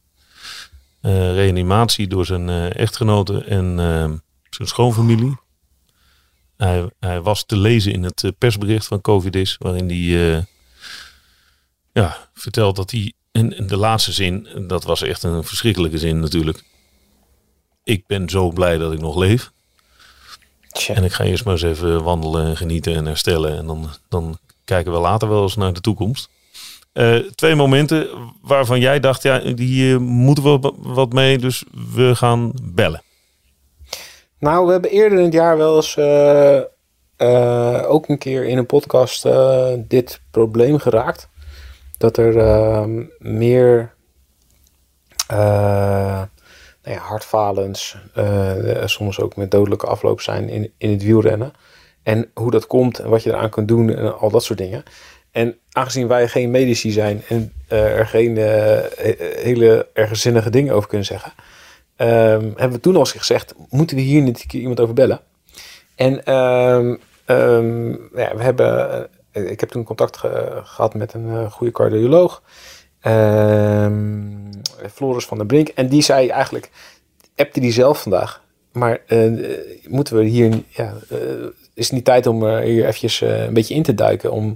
[1.01, 4.11] Reanimatie door zijn eh, echtgenote en eh,
[4.49, 5.37] zijn schoonfamilie.
[6.57, 10.47] Hij, hij was te lezen in het persbericht van Covidis, waarin hij
[12.01, 16.19] ja, vertelt dat hij, in, in de laatste zin, dat was echt een verschrikkelijke zin
[16.19, 16.63] natuurlijk.
[17.83, 19.51] Ik ben zo blij dat ik nog leef.
[20.69, 20.95] Tja.
[20.95, 23.57] En ik ga eerst maar eens even wandelen en genieten en herstellen.
[23.57, 26.29] En dan, dan kijken we later wel eens naar de toekomst.
[26.93, 28.07] Eh, twee momenten
[28.41, 33.01] waarvan jij dacht, ja, die eh, moeten we wat- mee, dus we gaan bellen.
[34.39, 38.65] Nou, we hebben eerder in het jaar wel eens eh, ook een keer in een
[38.65, 39.23] podcast
[39.77, 41.29] dit probleem geraakt.
[41.99, 43.93] Dat er ehm, meer
[45.27, 46.21] eh,
[46.83, 47.01] nou ja,
[48.13, 51.53] eh, soms ook met dodelijke afloop zijn in, in het wielrennen.
[52.03, 54.83] En hoe dat komt en wat je eraan kunt doen en al dat soort dingen.
[55.31, 60.73] En aangezien wij geen medici zijn en eh, er geen he- hele erg zinnige dingen
[60.73, 61.33] over kunnen zeggen,
[61.95, 65.19] ehm, hebben we toen al gezegd: moeten we hier niet iemand over bellen?
[65.95, 66.89] En ehm,
[68.15, 69.09] ja, we hebben,
[69.45, 72.41] ik heb toen contact ge- gehad met een eh, goede cardioloog,
[72.99, 74.51] ehm,
[74.93, 76.69] Floris van der Brink, en die zei eigenlijk,
[77.35, 79.31] appte die zelf vandaag, maar eh,
[79.87, 81.17] moeten we hier, ja, eh,
[81.73, 84.55] is het niet tijd om eh, hier eventjes eh, een beetje in te duiken, om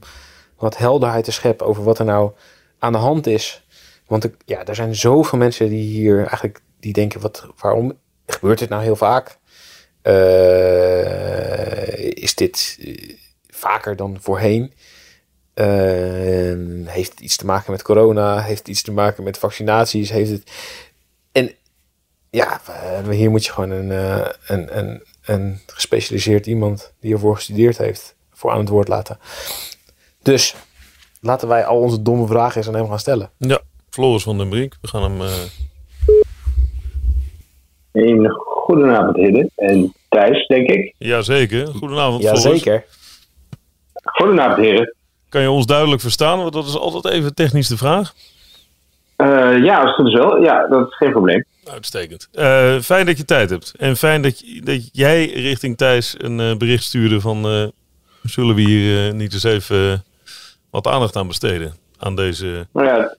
[0.58, 2.32] wat helderheid te scheppen over wat er nou
[2.80, 3.65] aan de hand is.
[4.08, 7.93] Want ik- ja, er zijn zoveel mensen die hier eigenlijk, die denken, wat, waarom
[8.26, 9.38] gebeurt dit nou heel vaak?
[10.02, 13.15] Eh, is dit eh,
[13.63, 14.73] vaker dan voorheen?
[15.54, 15.65] Eh,
[16.86, 18.41] heeft het iets te maken met corona?
[18.41, 20.10] Heeft het iets te maken met vaccinaties?
[20.10, 20.52] Heeft het...
[21.32, 21.52] En
[22.30, 27.36] ja, eh, hier moet je gewoon een, eh, een, een, een gespecialiseerd iemand die ervoor
[27.36, 29.17] gestudeerd heeft, voor aan het woord laten.
[30.21, 30.56] Dus
[31.21, 33.30] laten wij al onze domme vragen eens aan hem gaan stellen.
[33.38, 34.78] Ja, Floris van den Brink.
[34.82, 35.21] We gaan hem...
[35.21, 35.34] eh,
[37.91, 39.49] Een goedenavond, Hidde.
[39.56, 40.93] En Thijs, denk ik.
[40.97, 41.67] Jazeker.
[41.67, 42.43] Goedenavond, Floris.
[42.43, 42.86] Jazeker.
[44.03, 44.93] Goedenavond, heren.
[45.29, 46.37] Kan je ons duidelijk verstaan?
[46.39, 48.13] Want dat is altijd even technisch de vraag.
[49.15, 50.41] Eh, ja, als het goed is wel.
[50.41, 51.45] Ja, dat is geen probleem.
[51.71, 52.27] Uitstekend.
[52.31, 53.73] Eh, fijn dat je tijd hebt.
[53.77, 57.45] En fijn dat, je- dat jij richting Thijs een eh, bericht stuurde van...
[57.45, 57.63] eh,
[58.23, 60.03] zullen we hier niet eens even
[60.69, 61.73] wat aandacht aan besteden?
[61.99, 63.15] Aan deze Nou ja,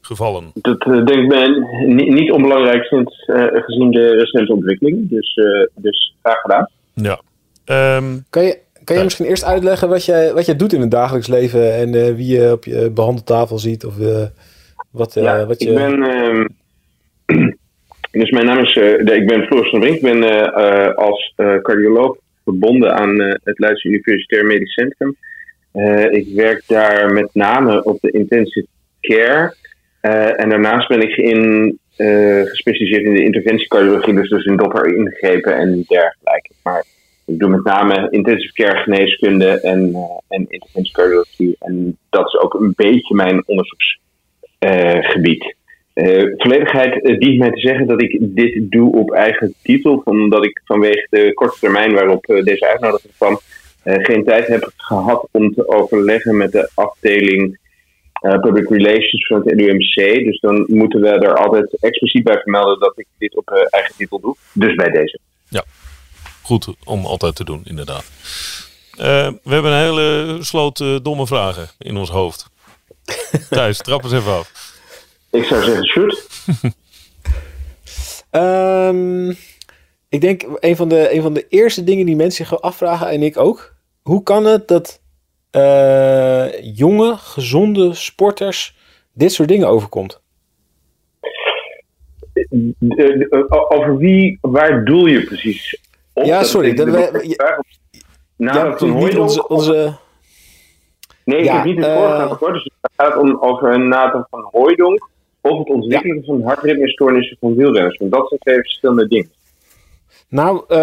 [0.00, 0.50] gevallen.
[0.54, 1.66] dat denk ik ben
[2.14, 5.08] niet, onbelangrijk sinds, eh, gezien de recente ontwikkeling.
[5.10, 6.68] Dus, eh, dus graag gedaan.
[6.94, 7.20] Ja.
[7.64, 10.90] Ehm, Kan je, kan je misschien eerst uitleggen wat jij, wat jij doet in het
[10.90, 13.84] dagelijks leven en eh, wie je op je behandeltafel ziet?
[13.84, 14.26] Of eh,
[14.90, 15.68] wat, eh, ja, wat je...
[15.68, 16.02] ik ben...
[16.02, 16.46] ehm,
[18.20, 18.74] dus mijn naam is...
[19.04, 19.94] ik ben Floris van Brink.
[19.94, 20.54] Ik ben
[20.94, 25.16] als cardioloog verbonden aan het Leids Universitair Medisch Centrum.
[26.10, 28.66] Ik werk daar met name op de intensive
[29.00, 29.54] care.
[30.36, 31.78] En daarnaast ben ik in,
[32.44, 36.50] gespecialiseerd in de interventiecardiologie, dus, dus in doppler ingrepen en dergelijke.
[36.62, 36.84] Maar
[37.28, 40.46] ik doe met name intensive care geneeskunde en, eh, en.
[41.58, 45.56] En dat is ook een beetje mijn onderzoeksgebied.
[45.94, 50.44] Eh volledigheid eh, dient mij te zeggen dat ik dit doe op eigen titel, omdat
[50.44, 53.38] ik vanwege de korte termijn waarop eh, deze uitnodiging kwam,
[53.82, 57.58] eh, geen tijd heb gehad om te overleggen met de afdeling
[58.12, 60.24] eh, Public Relations van het NUMC.
[60.24, 63.94] Dus dan moeten we er altijd expliciet bij vermelden dat ik dit op eh, eigen
[63.96, 64.36] titel doe.
[64.52, 65.18] Dus bij deze.
[66.48, 68.04] Goed om altijd te doen, inderdaad.
[68.90, 72.46] Eh, we hebben een hele sloot eh, domme vragen in ons hoofd.
[73.50, 74.76] Thijs, trap eens even af.
[75.30, 76.26] Ik zou zeggen, shoot.
[78.30, 79.30] Ehm,
[80.08, 83.22] ik denk een van, de, een van de eerste dingen die mensen zich afvragen, en
[83.22, 83.74] ik ook.
[84.02, 85.00] Hoe kan het dat
[85.50, 88.76] eh, jonge, gezonde sporters
[89.12, 90.20] dit soort dingen overkomt?
[93.48, 95.87] Over wie, waar doel je precies?
[96.26, 97.22] Ja, sorry, dat de we- vraag.
[98.36, 99.96] ja, niet onze, onze...
[101.24, 102.52] Nee, ik Ja, heb niet het eh, voorgaande gehoord.
[102.54, 105.08] Dus het gaat om over een Nathan van Hooijdonk
[105.40, 107.96] of het ontwikkelen van hartritmestoornissen van wielrenners.
[107.98, 109.30] Want dat zijn twee verschillende dingen.
[110.28, 110.76] Nou, eh,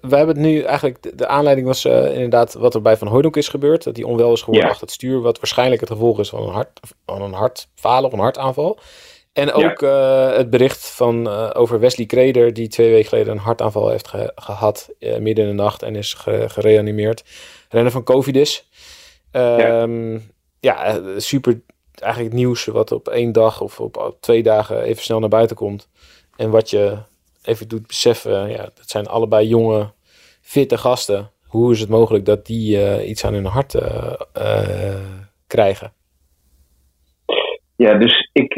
[0.00, 1.02] we hebben het nu eigenlijk...
[1.02, 3.84] De, de aanleiding was eh, inderdaad wat er bij Van Hooydonk is gebeurd.
[3.84, 4.68] Dat hij onwel is geworden Ja.
[4.70, 5.20] achter het stuur.
[5.20, 8.78] Wat waarschijnlijk het gevolg is van een, hart, van een hartfalen of een hartaanval.
[9.38, 12.52] En ook eh, het bericht van, eh, over Wesley Kreder...
[12.52, 15.82] die twee weken geleden een hartaanval heeft ge- gehad eh, midden in de nacht...
[15.82, 17.24] en is ge- gereanimeerd.
[17.68, 18.68] Renner van Covidis.
[19.30, 20.18] Ehm,
[20.60, 21.60] ja, eh, super
[21.94, 25.88] eigenlijk nieuws wat op één dag of op twee dagen even snel naar buiten komt.
[26.36, 26.96] En wat je
[27.42, 29.92] even doet beseffen, ja, dat zijn allebei jonge,
[30.40, 31.30] fitte gasten.
[31.46, 33.74] Hoe is het mogelijk dat die iets aan hun hart
[35.46, 35.92] krijgen?
[37.76, 38.57] Ja, dus, ik,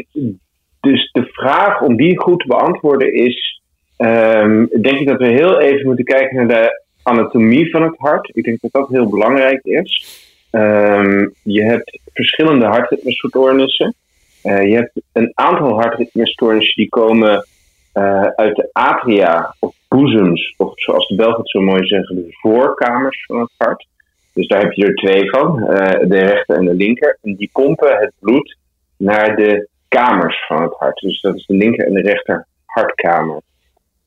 [0.81, 3.61] dus de vraag om die goed te beantwoorden is...
[3.97, 8.29] ehm, denk ik dat we heel even moeten kijken naar de anatomie van het hart.
[8.33, 10.19] Ik denk dat dat heel belangrijk is.
[10.51, 13.95] Ehm, je hebt verschillende hartritmestoornissen.
[14.41, 17.45] Eh, je hebt een aantal hartritmestoornissen die komen
[17.91, 22.27] eh, uit de atria of boezems, of zoals de Belgen het zo mooi zeggen, de
[22.29, 23.87] voorkamers van het hart.
[24.33, 27.17] Dus daar heb je er twee van, eh, de rechter en de linker.
[27.21, 28.57] En die pompen het bloed
[28.97, 30.99] naar de kamers van het hart.
[30.99, 33.41] Dus dat is de linker en de rechter hartkamer.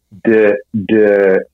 [0.08, 1.46] De, de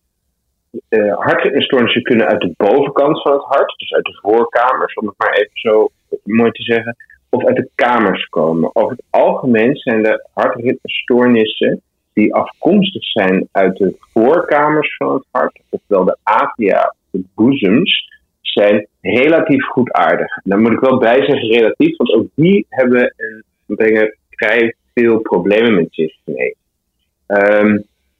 [0.89, 5.19] eh, hartritmestoornissen kunnen uit de bovenkant van het hart, dus uit de voorkamers, om het
[5.19, 5.89] maar even zo
[6.25, 6.97] mooi te zeggen,
[7.29, 8.71] of uit de kamers komen.
[8.77, 15.61] Over het algemeen zijn de hartritmestoornissen die afkomstig zijn uit de voorkamers van het hart,
[15.69, 20.41] oftewel de atria, de boezems, zijn relatief goedaardig.
[20.43, 25.19] Daar moet ik wel bij zeggen relatief, want ook die hebben en brengen vrij veel
[25.19, 26.57] problemen met zich mee.
[27.27, 27.79] Ehm,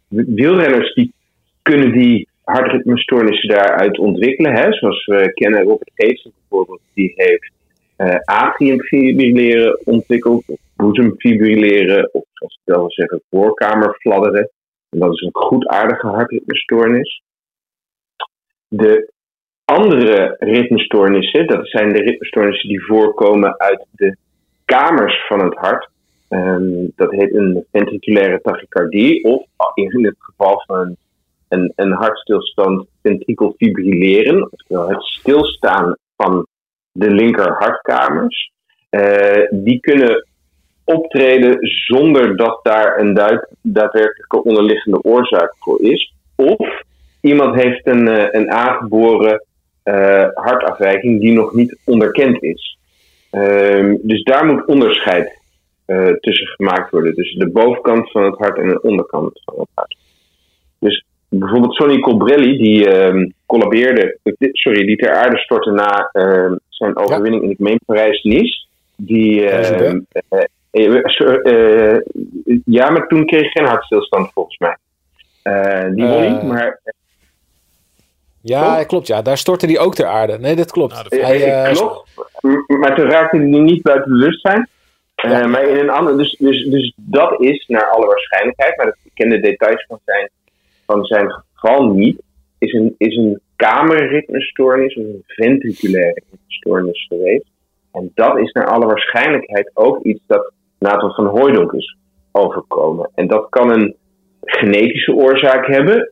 [0.09, 1.13] wielrenners die
[1.63, 4.53] kunnen die hartritmestoornissen daaruit ontwikkelen.
[4.53, 4.73] Hè?
[4.73, 7.51] Zoals we kennen, Robert Geesel bijvoorbeeld, die heeft
[7.99, 14.51] uh, atriumfibrilleren ontwikkeld, of boezemfibrilleren, of zoals we wel zeggen, voorkamerfladderen.
[14.91, 17.23] En dat is een goedaardige hartritmestoornis.
[18.69, 19.13] De
[19.65, 24.17] andere ritmestoornissen, dat zijn de ritmestoornissen die voorkomen uit de
[24.65, 25.89] kamers van het hart.
[26.33, 30.97] Um, dat heet een ventriculaire tachycardie, of in het geval van
[31.49, 36.47] een, een hartstilstand ventrikel fibrilleren, oftewel het stilstaan van
[36.93, 38.53] de linker hartkamers.
[38.91, 40.27] Uh, die kunnen
[40.85, 43.15] optreden zonder dat daar een
[43.63, 46.15] daadwerkelijke onderliggende oorzaak voor is.
[46.37, 46.83] Of
[47.21, 49.45] iemand heeft een, uh, een aangeboren
[49.85, 52.79] uh, hartafwijking die nog niet onderkend is.
[53.31, 55.40] Ehm, dus daar moet onderscheid
[56.21, 57.15] tussen gemaakt worden.
[57.15, 59.97] Dus de bovenkant van het hart en de onderkant van het hart.
[60.79, 64.19] Dus bijvoorbeeld Sonny Colbrelli, die uh, collabeerde,
[64.53, 68.67] sorry, die ter aarde stortte na uh, zijn overwinning in het meen Parijs-Nice.
[68.97, 69.97] Die, uh,
[72.65, 74.77] ja, maar toen kreeg hij geen hartstilstand volgens mij.
[75.95, 76.81] die won niet, maar...
[78.43, 78.87] Ja, oh.
[78.87, 79.07] klopt.
[79.07, 80.39] Ja, daar stortte hij ook ter aarde.
[80.39, 80.93] Nee, dat klopt.
[80.93, 82.09] Nou, hij, klopt.
[82.67, 84.69] Maar toen raakte hij niet buiten bewustzijn.
[85.23, 85.47] Ja.
[85.47, 89.11] maar in een ander, dus, dus, dus dat is naar alle waarschijnlijkheid, maar dat, ik
[89.15, 90.31] ken de details van zijn
[90.87, 92.23] van zijn geval niet,
[92.59, 97.51] is een, is een kamerritmestoornis of een ventriculaire ritmestoornis geweest.
[97.93, 101.97] En dat is naar alle waarschijnlijkheid ook iets dat Nathan van Hooydonk is
[102.33, 103.11] overkomen.
[103.15, 103.95] En dat kan een
[104.41, 106.11] genetische oorzaak hebben,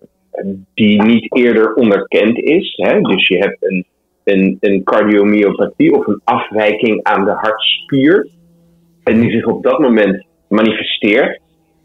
[0.74, 2.74] die niet eerder onderkend is.
[2.76, 3.00] Hè?
[3.00, 3.84] Dus je hebt een,
[4.24, 8.28] een, een cardiomyopathie of een afwijking aan de hartspier.
[9.08, 11.40] En die zich op dat moment manifesteert.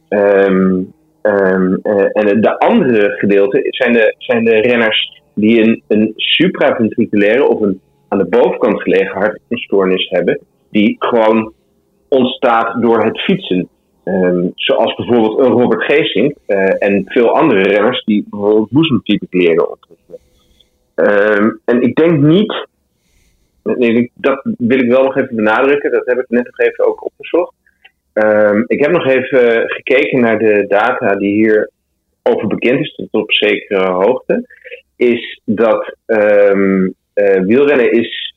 [0.09, 0.93] Um,
[1.25, 7.47] Um, uh, en de andere gedeelte zijn de, zijn de renners die een, een supraventriculaire
[7.47, 10.39] of een aan de bovenkant gelegen hartstoornis hebben,
[10.71, 11.53] die gewoon
[12.07, 13.67] ontstaat door het fietsen.
[14.03, 20.19] Um, zoals bijvoorbeeld een Robert Geesink uh, en veel andere renners die bijvoorbeeld boezemfibrilleren ontwikkelen.
[20.95, 22.67] Um, en ik denk niet,
[23.63, 27.05] nee, dat wil ik wel nog even benadrukken, dat heb ik net nog even ook
[27.05, 27.53] opgezocht.
[28.13, 31.69] Um, ik heb nog even gekeken naar de data die hier
[32.23, 34.47] over bekend is, tot op zekere hoogte.
[34.95, 38.35] Is dat um, uh, wielrennen is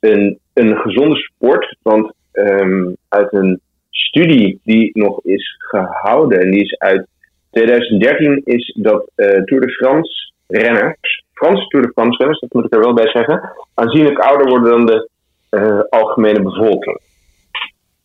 [0.00, 1.76] een, een gezonde sport.
[1.82, 3.60] Want um, uit een
[3.90, 7.06] studie die nog is gehouden, en die is uit
[7.50, 12.64] 2013, is dat uh, Tour de France renners, Franse Tour de France renners, dat moet
[12.64, 15.08] ik er wel bij zeggen, aanzienlijk ouder worden dan de
[15.50, 17.00] uh, algemene bevolking.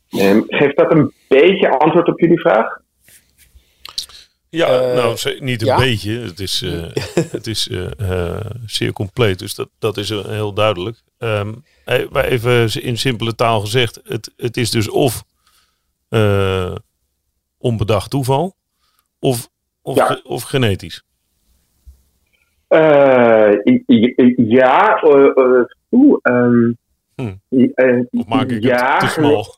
[0.09, 2.79] Um, geeft dat een beetje antwoord op jullie vraag?
[4.49, 5.77] Ja, uh, nou, niet een ja?
[5.77, 6.19] beetje.
[6.19, 6.83] Het is, uh,
[7.37, 11.01] het is uh, zeer compleet, dus dat, dat is heel duidelijk.
[11.17, 11.63] Um,
[12.11, 15.23] even in simpele taal gezegd, het, het is dus of
[17.57, 18.55] onbedacht toeval,
[19.19, 19.49] of,
[19.81, 20.05] of, ja.
[20.05, 21.03] ge, of genetisch.
[24.35, 25.01] Ja,
[25.91, 26.77] oeh, um,
[27.15, 27.33] hm.
[28.27, 29.55] maak ik ja, het te smal?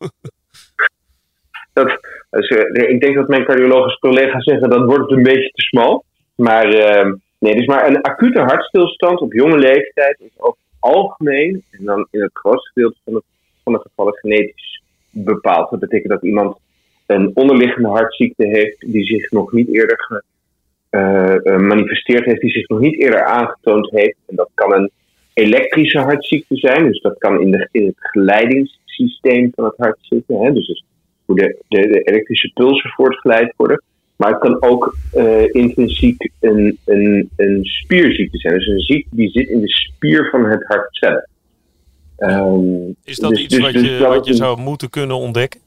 [1.74, 2.00] dat,
[2.30, 5.62] dus, uh, ik denk dat mijn cardiologische collega's zeggen dat wordt het een beetje te
[5.62, 6.04] smal.
[6.36, 11.64] Maar uh, nee, dus maar een acute hartstilstand op jonge leeftijd is over het algemeen,
[11.72, 13.24] en dan in het grootste gedeelte van de,
[13.64, 15.70] van de gevallen genetisch bepaald.
[15.70, 16.58] Dat betekent dat iemand
[17.06, 19.98] een onderliggende hartziekte heeft die zich nog niet eerder
[20.94, 24.18] ge, uh, manifesteerd heeft, die zich nog niet eerder aangetoond heeft.
[24.28, 24.92] En dat kan een
[25.34, 30.40] elektrische hartziekte zijn, dus dat kan in, de, in het geleidingssysteem van het hart zitten.
[30.40, 30.54] Hè?
[30.54, 30.86] Dus
[31.26, 33.84] hoe de, de, de elektrische pulsen voortgeleid worden.
[34.16, 38.54] Maar het kan ook uh, intrinsiek een, een, een spierziekte zijn.
[38.54, 41.26] Dus een ziekte die zit in de spier van het hart zelf.
[42.18, 45.60] Um, is dat dus, iets dus, wat, dus je, wat je zou moeten kunnen ontdekken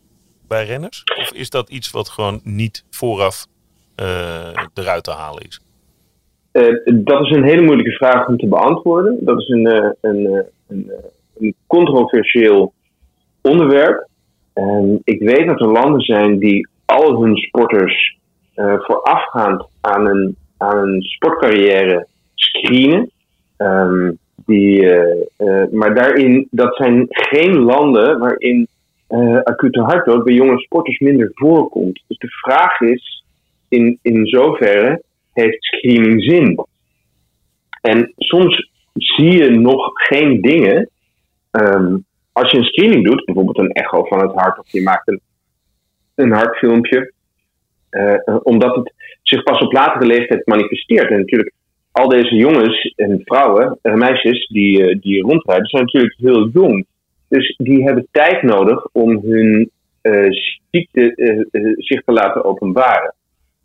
[0.48, 1.02] bij renners?
[1.18, 3.46] Of is dat iets wat gewoon niet vooraf
[4.74, 5.60] eruit te halen is?
[6.52, 9.18] Uh, dat is een hele moeilijke vraag om te beantwoorden.
[9.20, 10.92] Dat is een, een, een,
[11.38, 12.72] een controversieel
[13.42, 14.08] onderwerp.
[14.54, 18.16] Um, ik weet dat er landen zijn die al hun sporters
[18.54, 23.10] voorafgaand aan een, aan een sportcarrière screenen.
[23.56, 24.10] Ehm,
[24.46, 28.68] die, eh, eh, maar daarin, dat zijn geen landen waarin
[29.06, 32.02] eh, acute hartdood bij jonge sporters minder voorkomt.
[32.06, 33.15] Dus de vraag is,
[33.68, 35.02] in, in zoverre
[35.32, 36.64] heeft screening zin?
[37.80, 40.90] En soms zie je nog geen dingen.
[41.50, 41.96] Ehm,
[42.32, 45.20] als je een screening doet, bijvoorbeeld een echo van het hart of je maakt een,
[46.14, 47.12] een hartfilmpje,
[47.90, 48.92] uh, omdat het
[49.22, 51.10] zich pas op latere leeftijd manifesteert.
[51.10, 51.52] En natuurlijk,
[51.92, 56.86] al deze jongens en vrouwen en meisjes die, uh, die rondrijden, zijn natuurlijk heel jong.
[57.28, 59.70] Dus die hebben tijd nodig om hun
[60.02, 60.26] uh,
[60.70, 61.46] ziekte
[61.76, 63.14] zich te laten openbaren.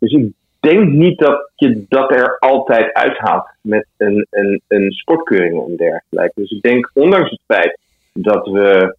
[0.02, 5.66] Dus ik denk niet dat je dat er altijd uithaalt met een, een, een sportkeuring
[5.68, 6.40] en dergelijke.
[6.40, 7.78] Dus ik denk, ondanks het feit
[8.12, 8.96] dat we.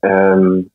[0.00, 0.70] Um,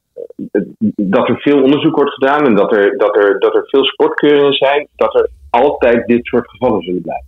[0.96, 4.54] dat er veel onderzoek wordt gedaan en dat er, dat, er, dat er veel sportkeuringen
[4.54, 7.28] zijn, dat er altijd dit soort gevallen zullen blijven.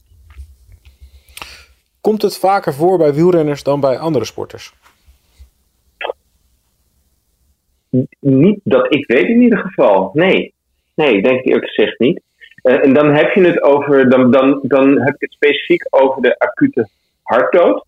[2.01, 4.73] Komt het vaker voor bij wielrenners dan bij andere sporters?
[8.19, 10.09] Niet dat ik weet in ieder geval.
[10.13, 10.52] Nee.
[10.95, 12.21] Nee, denk ik eerlijk gezegd niet.
[12.63, 16.21] Uh, en dan heb je het over, dan, dan, dan heb ik het specifiek over
[16.21, 16.87] de acute
[17.23, 17.85] hartdood.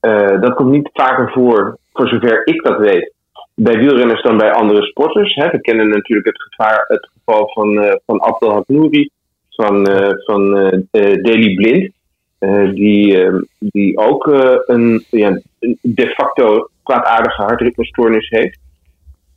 [0.00, 3.12] Uh, dat komt niet vaker voor, voor zover ik dat weet,
[3.54, 5.34] bij wielrenners dan bij andere sporters.
[5.34, 5.50] Hè.
[5.50, 8.64] We kennen natuurlijk het, gevaar, het geval van, uh, van Abdel
[9.48, 9.86] van,
[10.24, 10.50] van
[10.90, 11.92] Daley Blind,
[12.74, 13.18] die,
[13.58, 14.26] die ook
[14.66, 15.40] een, ja,
[15.80, 18.58] de facto kwaadaardige hartritmestoornis heeft.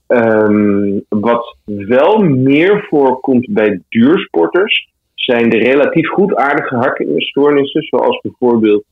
[0.08, 8.84] Um, wat wel meer voorkomt bij duursporters zijn de relatief goedaardige hartritmestoornissen, zoals bijvoorbeeld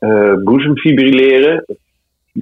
[0.00, 1.64] uh, boezemfibrilleren.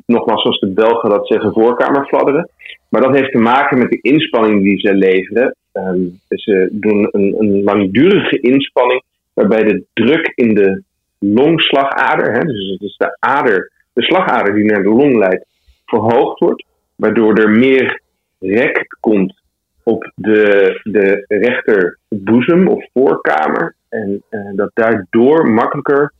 [0.06, 2.50] Nogmaals, zoals de Belgen dat zeggen, voorkamerfladderen.
[2.88, 5.54] Maar dat heeft te maken met de inspanning die ze leveren.
[5.72, 9.02] Um, ze doen een, een, langdurige inspanning
[9.32, 10.82] waarbij de druk in de
[11.18, 15.46] longslagader, hè, dus het is de ader, de slagader die naar de long leidt,
[15.86, 16.64] verhoogd wordt.
[16.96, 18.02] Waardoor er meer
[18.46, 19.42] rek komt
[19.82, 23.74] op de, de rechterboezem of voorkamer.
[23.88, 26.12] En uh, dat daardoor makkelijker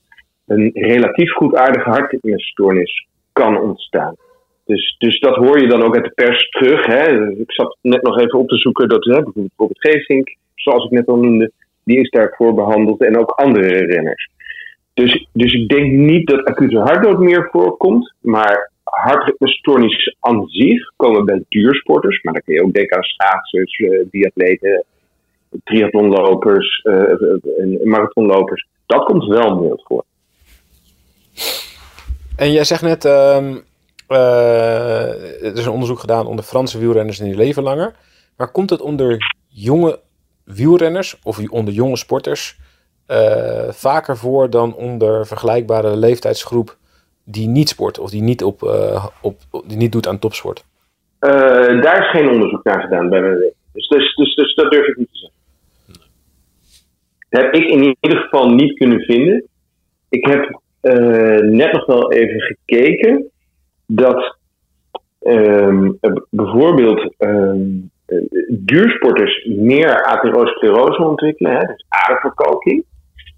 [0.47, 4.15] een relatief goedaardige hartritmestoornis kan ontstaan.
[4.67, 6.87] Dus, dus dat hoor je dan ook uit de pers terug.
[6.87, 7.31] Hè.
[7.31, 11.07] Ik zat net nog even op te zoeken dat hè, bijvoorbeeld Geesink, zoals ik net
[11.07, 11.51] al noemde,
[11.85, 14.31] die is daarvoor behandeld en ook andere renners.
[14.95, 18.71] Dus, dus ik denk niet dat acute hartdood meer voorkomt, maar
[19.03, 24.05] hartritmestoornis aan zich komen bij duursporters, maar dan kun je ook denken aan schaatsers, uh,
[24.11, 24.85] biatleten,
[25.65, 28.67] triathlonlopers en marathonlopers.
[28.87, 30.05] Dat komt wel meer voor.
[32.37, 33.65] En jij zegt net, um,
[34.09, 37.95] uh, er is een onderzoek gedaan onder Franse wielrenners en die leven langer.
[38.37, 40.01] Maar komt het onder jonge
[40.45, 42.59] wielrenners of onder jonge sporters
[43.69, 46.77] vaker voor dan onder vergelijkbare leeftijdsgroep
[47.25, 50.65] die niet sport of die niet, op, uh, op, die niet doet aan topsport?
[51.21, 51.31] Uh,
[51.83, 53.53] daar is geen onderzoek naar gedaan bij mij.
[53.73, 55.33] Dus, dus, dus, dus dat durf ik niet te zeggen.
[57.29, 59.45] Dat heb ik in ieder geval niet kunnen vinden.
[60.09, 63.31] Ik heb uh, net nog wel even gekeken
[63.87, 64.37] dat
[65.21, 65.99] um,
[66.31, 67.91] bijvoorbeeld um,
[68.49, 72.85] duursporters meer atherosclerose ontwikkelen, hè, dus aderverkalking,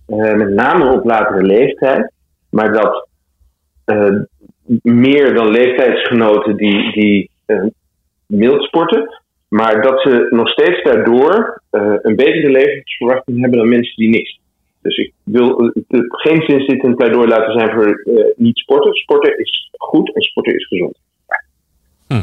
[0.07, 2.12] met name op latere leeftijd,
[2.51, 3.09] maar dat
[3.87, 4.20] uh,
[4.82, 7.64] meer dan leeftijdsgenoten die, die uh,
[8.26, 9.20] mild sporten.
[9.49, 14.41] Maar dat ze nog steeds daardoor uh, een betere levensverwachting hebben dan mensen die niks.
[14.82, 15.72] Dus ik wil
[16.09, 18.03] geen zin zit een pleidooi laten zijn voor
[18.37, 18.95] niet sporten.
[18.95, 20.99] Sporten is goed en sporten is gezond.
[22.09, 22.22] Hm.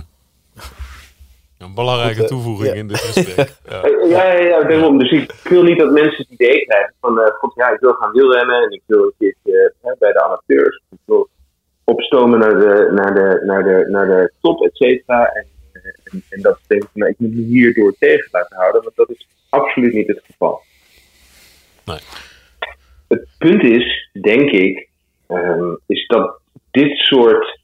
[1.63, 2.79] Een belangrijke toevoeging ja.
[2.79, 3.51] in dit gesprek.
[3.69, 4.97] Ja, ja, ja, ja, daarom.
[4.97, 7.93] Dus ik wil niet dat mensen het idee krijgen van, uh, God, ja, ik wil
[7.93, 10.81] gaan wielrennen en ik wil een keertje uh, bij de amateurs.
[10.91, 11.29] Ik wil
[11.83, 15.25] opstomen naar de, naar de, naar de, naar de top, et cetera.
[15.25, 15.45] En,
[16.03, 19.09] en, en, dat denk ik, nou, ik moet me hierdoor tegen laten houden, want dat
[19.09, 20.61] is absoluut niet het geval.
[21.85, 21.97] Nee.
[23.07, 24.89] Het punt is, denk ik,
[25.27, 26.39] um, is dat
[26.71, 27.59] dit soort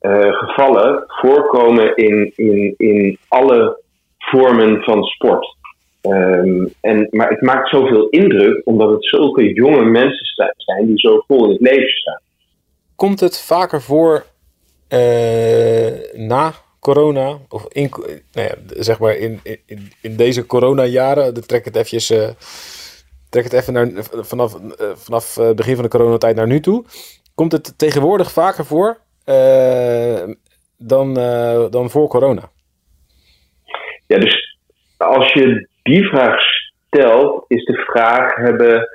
[0.00, 3.80] uh, gevallen voorkomen in, in, in alle
[4.18, 5.56] vormen van sport.
[6.02, 11.24] Um, en, maar het maakt zoveel indruk omdat het zulke jonge mensen zijn die zo
[11.26, 12.20] vol in het leven staan
[13.00, 14.24] komt het vaker voor
[14.88, 17.90] uh, na corona, of in,
[18.32, 22.28] nou ja, zeg maar in, in, in deze corona-jaren, de trek het eventjes, uh,
[23.28, 26.84] trek het even naar, vanaf, uh, vanaf het begin van de coronatijd naar nu toe.
[27.34, 28.98] Komt het tegenwoordig vaker voor
[30.76, 31.14] dan,
[31.70, 32.50] dan voor corona?
[34.06, 34.58] Ja, dus
[34.96, 36.40] als je die vraag
[36.86, 38.88] stelt, is de vraag: hebben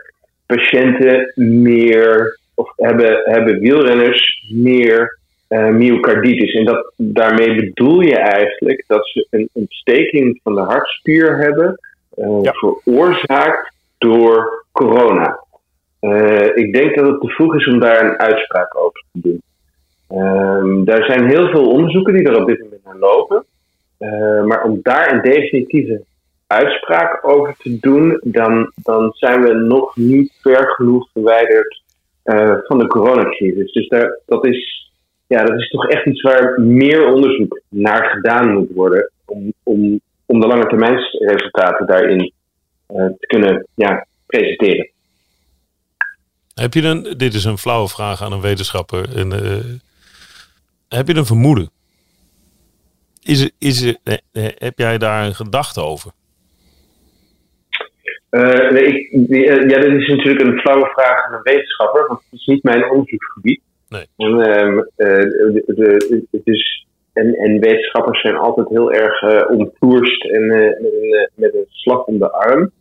[0.45, 6.53] patiënten meer, of hebben, hebben wielrenners meer uh, myocarditis.
[6.53, 11.79] En dat, daarmee bedoel je eigenlijk dat ze een ontsteking van de hartspier hebben,
[12.17, 15.39] uh, veroorzaakt door corona.
[16.01, 19.41] Uh, ik denk dat het te vroeg is om daar een uitspraak over te doen.
[20.09, 23.45] Um, daar zijn heel veel onderzoeken die er op dit moment naar lopen.
[24.47, 26.01] maar om daar een definitieve
[26.47, 31.83] uitspraak over te doen, dan, dan zijn we nog niet ver genoeg verwijderd
[32.67, 33.71] van de coronacrisis.
[33.71, 34.75] Dus daar, dat is
[35.27, 39.11] ja, dat is toch echt iets waar meer onderzoek naar gedaan moet worden.
[39.25, 42.33] Om, om, om de lange termijn resultaten daarin
[42.89, 44.89] uh, te kunnen ja, presenteren.
[46.53, 49.15] Heb je een, dit is een flauwe vraag aan een wetenschapper.
[49.15, 49.57] En, uh,
[50.89, 51.69] heb je een vermoeden?
[53.23, 53.95] Is, is
[54.57, 56.11] heb jij daar een gedachte over?
[58.29, 59.27] Nee, ik,
[59.69, 62.89] ja, dit is natuurlijk een flauwe vraag aan een wetenschapper, want het is niet mijn
[62.89, 63.61] onderzoeksgebied.
[63.89, 64.05] Nee.
[64.17, 70.41] En, uh, de, de, dus, en, en wetenschappers zijn altijd heel erg uh, ontploerst en
[70.41, 72.71] uh, met, een, met een slag om de arm.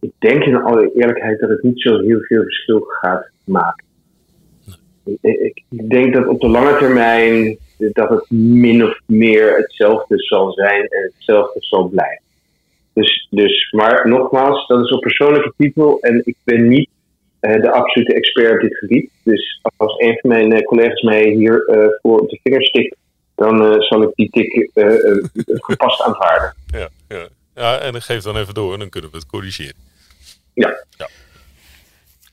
[0.00, 3.84] Ik denk in alle eerlijkheid dat het niet zo heel veel verschil gaat maken.
[5.04, 5.38] Nee.
[5.38, 10.52] Ik, ik denk dat op de lange termijn dat het min of meer hetzelfde zal
[10.52, 12.24] zijn en hetzelfde zal blijven.
[12.96, 16.88] Dus, dus, maar nogmaals, dat is op persoonlijke titel en ik ben niet
[17.40, 19.10] uh, de absolute expert op dit gebied.
[19.22, 22.96] Dus als een van mijn uh, collega's mij hier uh, voor op de vinger stikt,
[23.34, 24.70] dan zal ik die tik
[25.44, 26.54] gepast aanvaarden.
[26.66, 27.28] Ja, ja.
[27.54, 29.74] ja, en geef dan even door en dan kunnen we het corrigeren.
[30.54, 30.84] Ja.
[30.98, 31.08] ja.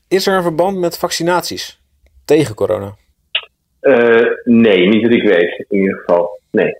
[0.08, 1.80] Is er een verband met vaccinaties
[2.24, 2.96] tegen corona?
[4.44, 6.40] nee, niet dat ik weet, in ieder geval.
[6.50, 6.76] Nee.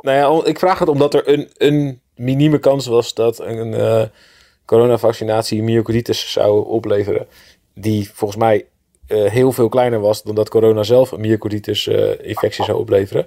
[0.00, 4.10] Nou ja, ik vraag het omdat er een, een minieme kans was dat een
[4.64, 7.26] coronavaccinatie myocarditis zou opleveren.
[7.74, 8.66] Die volgens mij
[9.08, 13.26] uh, heel veel kleiner was dan dat corona zelf een myocarditis-infectie uh, zou opleveren.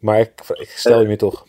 [0.00, 1.46] Maar ik, ik stel je me toch.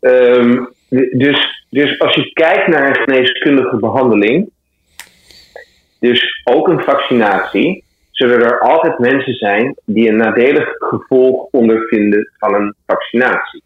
[0.00, 0.74] Um,
[1.12, 4.50] dus, dus als je kijkt naar een geneeskundige behandeling,
[6.00, 12.54] dus ook een vaccinatie, zullen er altijd mensen zijn die een nadelig gevolg ondervinden van
[12.54, 13.62] een vaccinatie.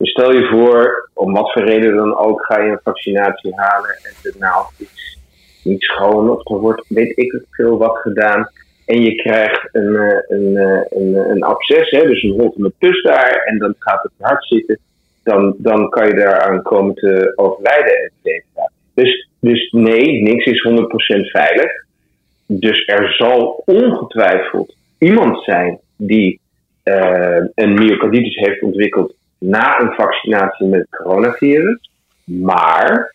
[0.00, 3.90] Dus stel je voor, om wat voor reden dan ook, ga je een vaccinatie halen
[3.90, 5.18] en de naald is
[5.64, 8.50] niet schoon of er wordt weet ik veel wat gedaan.
[8.86, 12.78] En je krijgt een, eh, een, eh, een, een absces, hè, dus een holte met
[12.78, 14.78] pus daar, en dan gaat het hard zitten.
[15.22, 18.70] Dan, dan kan je daaraan komen te overlijden, et cetera.
[18.94, 21.84] Dus, dus nee, niks is 100% veilig.
[22.46, 26.40] Dus er zal ongetwijfeld iemand zijn die
[27.54, 31.90] een myocarditis heeft ontwikkeld na een vaccinatie met het coronavirus.
[32.24, 33.14] Maar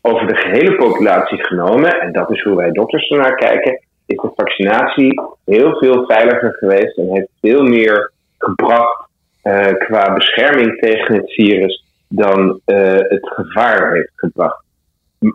[0.00, 3.72] over de gehele populatie genomen, en dat is hoe wij dokters ernaar kijken,
[4.06, 9.08] is de vaccinatie heel veel veiliger geweest en heeft veel meer gebracht
[9.44, 14.64] uh, qua bescherming tegen het virus dan uh, het gevaar heeft gebracht.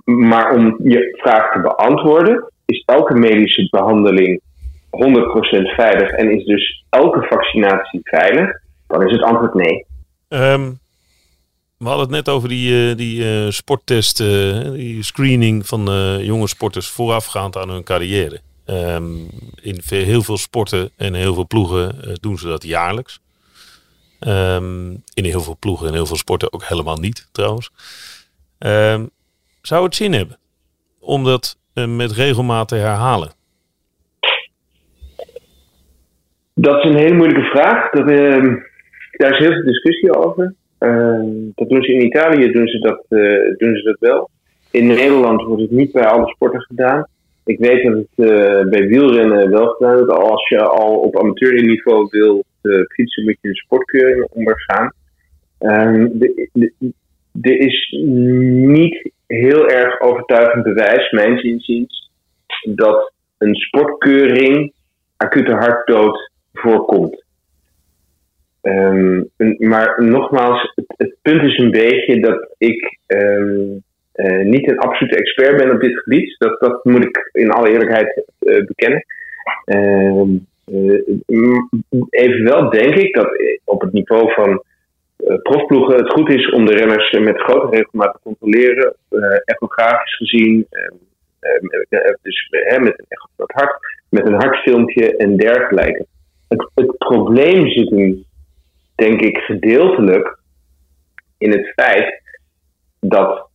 [0.06, 4.42] Maar om je vraag te beantwoorden, is elke medische behandeling
[4.90, 5.00] 100%
[5.76, 8.52] veilig en is dus elke vaccinatie veilig?
[8.88, 9.86] Dan is het antwoord nee.
[10.30, 10.80] Um,
[11.78, 15.84] we hadden het net over die, uh, die uh, sporttest, uh, die screening van
[16.24, 18.42] jonge sporters voorafgaand aan hun carrière.
[18.66, 19.30] Um,
[19.62, 23.20] in veel, heel veel sporten en heel veel ploegen doen ze dat jaarlijks.
[24.20, 27.72] Um, in heel veel ploegen en heel veel sporten ook helemaal niet trouwens.
[29.62, 30.38] zou het zin hebben
[31.00, 33.32] om dat met regelmaat te herhalen?
[36.54, 37.90] Dat is een hele moeilijke vraag.
[37.90, 38.06] Dat,
[39.18, 40.54] daar is heel veel discussie over.
[40.80, 44.30] Uh, dat doen ze in Italië, doen ze dat, uh, doen ze dat wel.
[44.72, 47.08] In Nederland wordt het niet bij alle sporten gedaan.
[47.46, 50.12] Ik weet dat het uh, bij wielrennen wel gedaan wordt.
[50.12, 52.44] Als je al op amateurniveau wil
[52.88, 54.92] fietsen, moet je een sportkeuring ondergaan.
[55.60, 56.08] Ehm,
[57.42, 57.96] er is
[58.68, 62.12] niet heel erg overtuigend bewijs, mijns inziens,
[62.64, 64.74] dat een sportkeuring
[65.18, 67.26] acute hartdood voorkomt.
[68.68, 73.84] Um, maar nogmaals, het, punt is een beetje dat ik um,
[74.16, 76.36] uh, niet een absolute expert ben op dit gebied.
[76.38, 79.06] Dat, dat moet ik in alle eerlijkheid uh, bekennen.
[79.66, 81.62] Um, uh,
[82.10, 83.30] evenwel denk ik dat
[83.64, 84.64] op het niveau van
[85.42, 88.96] profploegen het goed is om de renners met grote regelmaat te controleren,
[89.46, 90.68] echografisch gezien.
[92.22, 92.50] dus
[92.80, 93.04] met
[93.38, 93.78] een hart,
[94.10, 96.06] met een hartfilmpje en dergelijke.
[96.48, 98.27] Het probleem zit in
[98.98, 100.40] denk ik gedeeltelijk
[101.38, 102.22] in het feit
[103.00, 103.50] dat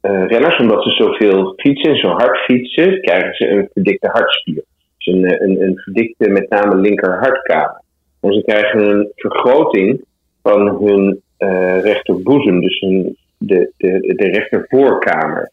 [0.00, 4.64] eh, renners, omdat ze zoveel fietsen en zo hard fietsen, krijgen ze een verdikte hartspier.
[4.96, 7.80] Dus een, eh, een, een verdikte, met name linker hartkamer.
[8.20, 10.04] En ze krijgen een vergroting
[10.42, 15.50] van hun uh, rechterboezem, dus hun, de, de, de rechtervoorkamer.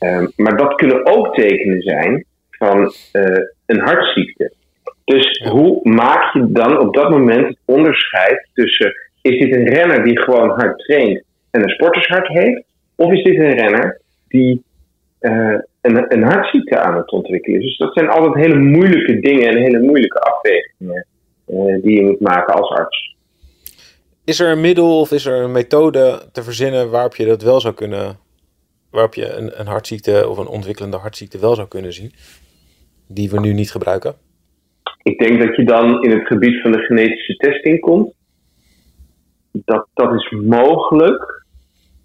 [0.00, 2.92] Um, maar dat kunnen ook tekenen zijn van
[3.66, 4.52] een hartziekte.
[5.12, 8.92] Dus hoe maak je dan op dat moment het onderscheid tussen:
[9.22, 12.64] is dit een renner die gewoon hard traint en een sportershart heeft?
[12.96, 14.62] Of is dit een renner die
[15.20, 17.64] uh, een, een hartziekte aan het ontwikkelen is?
[17.64, 21.06] Dus dat zijn altijd hele moeilijke dingen en hele moeilijke afwegingen
[21.46, 23.16] uh, die je moet maken als arts.
[24.24, 27.60] Is er een middel of is er een methode te verzinnen waarop je dat wel
[27.60, 28.18] zou kunnen,
[28.90, 32.12] waarop je een, een hartziekte of een ontwikkelende hartziekte wel zou kunnen zien,
[33.08, 34.30] die we nu niet gebruiken?
[35.02, 38.14] Ik denk dat je dan in het gebied van de genetische testing komt.
[39.52, 41.44] Dat, dat is mogelijk.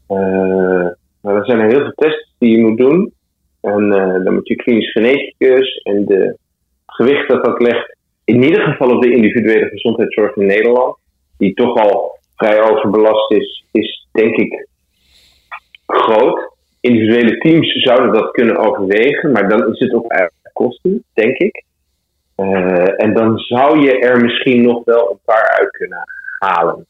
[0.09, 0.87] Uh,
[1.21, 3.13] maar er zijn heel veel tests die je moet doen.
[3.61, 6.37] En uh, dan moet je klinisch geneticus en de
[6.85, 10.97] gewicht dat dat legt, in ieder geval op de individuele gezondheidszorg in Nederland,
[11.37, 14.67] die toch al vrij overbelast is, is denk ik
[15.85, 16.55] groot.
[16.79, 21.65] Individuele teams zouden dat kunnen overwegen, maar dan is het op eigen kosten, denk ik.
[22.37, 26.03] Uh, en dan zou je er misschien nog wel een paar uit kunnen
[26.39, 26.85] halen.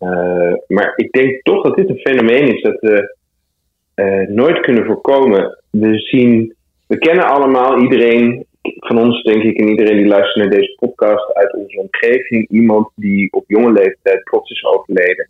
[0.00, 3.16] Uh, maar ik denk toch dat dit een fenomeen is dat we
[3.94, 5.58] uh, nooit kunnen voorkomen.
[5.70, 6.54] We zien,
[6.86, 11.34] we kennen allemaal iedereen van ons, denk ik, en iedereen die luistert naar deze podcast
[11.34, 15.28] uit onze omgeving, iemand die op jonge leeftijd plots is overleden.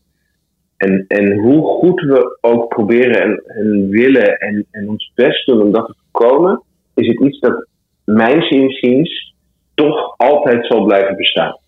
[0.76, 5.62] En, en hoe goed we ook proberen en, en willen en, en ons best doen
[5.62, 6.62] om dat te voorkomen,
[6.94, 7.66] is het iets dat
[8.04, 9.31] mijns inziens
[9.74, 11.58] toch altijd zal blijven bestaan.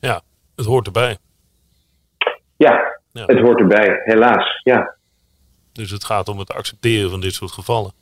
[0.00, 0.22] Ja,
[0.56, 1.16] het hoort erbij.
[2.56, 4.60] Ja, ja, het hoort erbij, helaas.
[4.62, 4.96] Ja.
[5.72, 7.92] Dus het gaat om het accepteren van dit soort gevallen.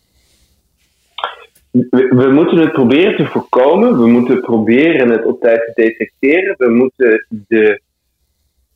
[1.71, 3.99] We, we, moeten het proberen te voorkomen.
[3.99, 6.55] We moeten proberen het op tijd te detecteren.
[6.59, 7.81] We moeten de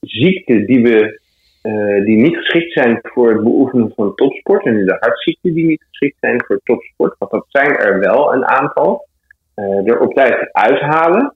[0.00, 1.20] ziekten die, we,
[1.62, 5.84] uh, die niet geschikt zijn voor het beoefenen van topsport en de hartziekten die niet
[5.88, 9.06] geschikt zijn voor topsport, want dat zijn er wel een aantal,
[9.56, 11.34] uh, er op tijd uithalen.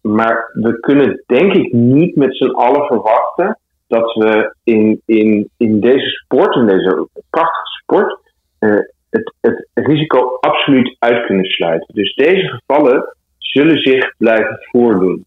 [0.00, 5.80] Maar we kunnen denk ik niet met z'n allen verwachten dat we in, in, in
[5.80, 8.18] deze sport, in deze prachtige sport,
[8.60, 8.78] uh,
[9.10, 11.94] het, het risico absoluut uit kunnen sluiten.
[11.94, 15.24] Dus deze gevallen zullen zich blijven voordoen.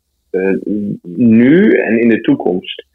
[1.04, 2.86] Nu en in de toekomst.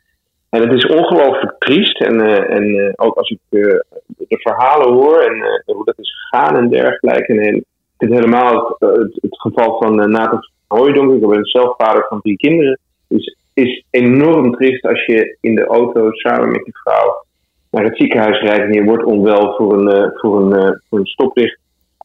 [0.50, 2.00] En het is ongelooflijk triest.
[2.00, 3.84] En, uh, en uh, ook als ik de
[4.28, 7.40] verhalen hoor en hoe dat is gegaan en dergelijke.
[7.40, 7.64] En
[7.98, 11.22] vind helemaal het, het, het geval van Nathan Hooijdonk.
[11.22, 12.78] Ik ben zelf vader van drie kinderen.
[13.08, 17.24] Dus is enorm triest als je in de auto samen met je vrouw
[17.70, 21.58] naar het ziekenhuis rijdt en je wordt onwel voor een, voor een, voor een stoplicht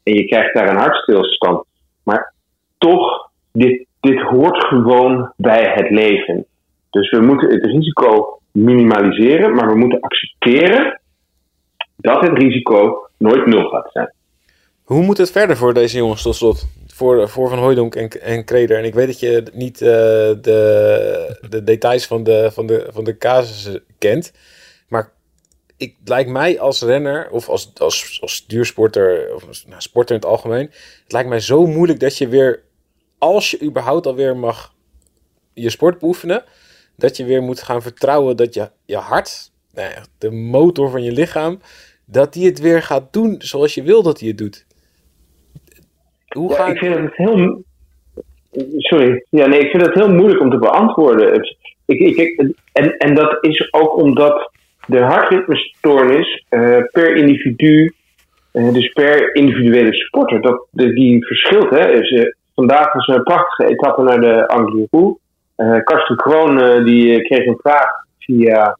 [0.03, 1.65] en je krijgt daar een hartstilstand.
[2.03, 2.33] Maar
[2.77, 6.45] toch, dit, dit hoort gewoon bij het leven.
[6.95, 11.01] Dus we moeten het risico minimaliseren, maar we moeten accepteren
[11.95, 14.13] dat het risico nooit nul gaat zijn.
[14.83, 16.67] Hoe moet het verder voor deze jongens tot slot?
[16.87, 18.77] Voor, voor Van Hooijdonk en, en Kreder.
[18.77, 19.87] En ik weet dat je niet uh,
[20.41, 24.33] de, de details van de, van, de, van de casussen kent.
[24.87, 25.11] Maar
[25.77, 30.29] ik, lijkt mij als renner of als, als, als duursporter of nou, sporter in het
[30.29, 30.69] algemeen.
[31.03, 32.61] Het lijkt mij zo moeilijk dat je weer,
[33.17, 34.73] als je überhaupt alweer mag
[35.53, 36.43] je sport beoefenen.
[36.97, 41.03] Dat je weer moet gaan vertrouwen dat je, je hart, nou ja, de motor van
[41.03, 41.59] je lichaam,
[42.05, 44.65] dat die het weer gaat doen zoals je wil dat hij het doet.
[46.27, 47.63] Hoe ja, ik vind het heel.
[48.77, 49.25] Sorry.
[49.29, 51.55] Ja, nee, ik vind het heel moeilijk om te beantwoorden.
[51.85, 54.51] Ik, ik, en, en dat is ook omdat
[54.87, 57.93] de hartritmestoornis uh, per individu,
[58.53, 61.69] uh, dus per individuele sporter, dat, die verschilt.
[61.69, 61.99] Hè.
[61.99, 65.15] Dus, uh, vandaag was een prachtige etappe naar de Angliru.
[65.57, 67.89] Uh, Karsten Kroon die kreeg een vraag
[68.19, 68.77] via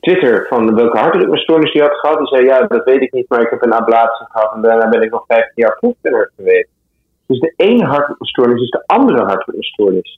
[0.00, 2.18] Twitter van welke hartritmestoornis hij had gehad.
[2.18, 4.88] Die zei, ja, dat weet ik niet, maar ik heb een ablatie gehad en daarna
[4.88, 6.68] ben ik nog 15 jaar proefrenner geweest.
[7.26, 10.16] Dus de ene hartritmestoornis is de andere hartritmestoornis.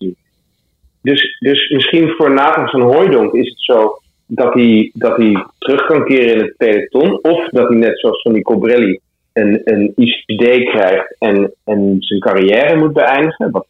[1.03, 5.87] Dus, dus misschien voor Nathan van Hooijdonk is het zo dat hij, dat hij terug
[5.87, 7.23] kan keren in het peloton.
[7.23, 9.01] Of dat hij net zoals Sonny Cobrelli
[9.33, 13.51] een, een ICD krijgt en, en zijn carrière moet beëindigen.
[13.51, 13.67] Wat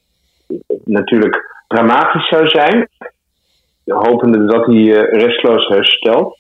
[0.84, 2.88] natuurlijk dramatisch zou zijn
[3.84, 6.38] hopende dat hij uh, restloos herstelt.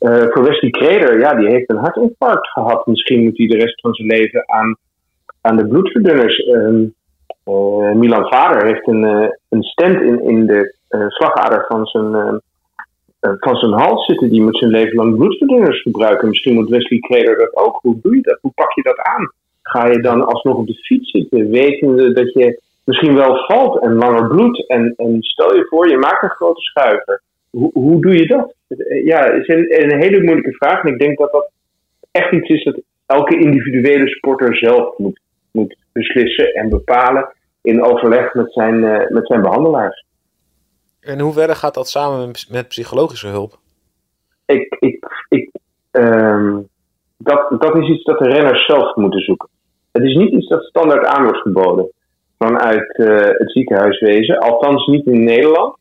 [0.00, 2.86] Uh, voor Wesley Kreder, ja, die heeft een hartinfarct gehad.
[2.86, 4.76] Misschien moet hij de rest van zijn leven aan,
[5.40, 6.38] aan de bloedverdunners.
[6.38, 6.88] Uh,
[7.94, 10.74] Milan Vader heeft een, een stent in, in de
[11.08, 12.40] slagader van zijn,
[13.26, 14.30] eh, van zijn hals zitten.
[14.30, 16.28] Die moet zijn leven lang bloedverdunners gebruiken.
[16.28, 17.78] Misschien moet Wesley Kreder dat ook.
[17.82, 18.38] Hoe doe je dat?
[18.40, 19.32] Hoe pak je dat aan?
[19.62, 23.94] Ga je dan alsnog op de fiets zitten, wetende dat je misschien wel valt en
[23.94, 24.66] langer bloed?
[24.66, 27.22] En, en stel je voor, je maakt een grote schuiver.
[27.50, 28.54] Hoe, hoe doe je dat?
[29.04, 30.82] Ja, het is een, een hele moeilijke vraag.
[30.82, 31.50] En ik denk dat dat
[32.10, 35.20] echt iets is dat elke individuele sporter zelf moet,
[35.50, 40.04] moet beslissen en bepalen in overleg met zijn, eh, met zijn behandelaars.
[41.00, 43.58] In hoeverre gaat dat samen met, met psychologische hulp?
[44.46, 45.50] Ik, ik, ik,
[45.90, 46.60] ehm,
[47.16, 49.48] dat, dat is iets dat de renners zelf moeten zoeken.
[49.92, 51.90] Het is niet iets dat standaard aan wordt geboden
[52.38, 55.76] vanuit eh, het ziekenhuiswezen, althans niet in Nederland.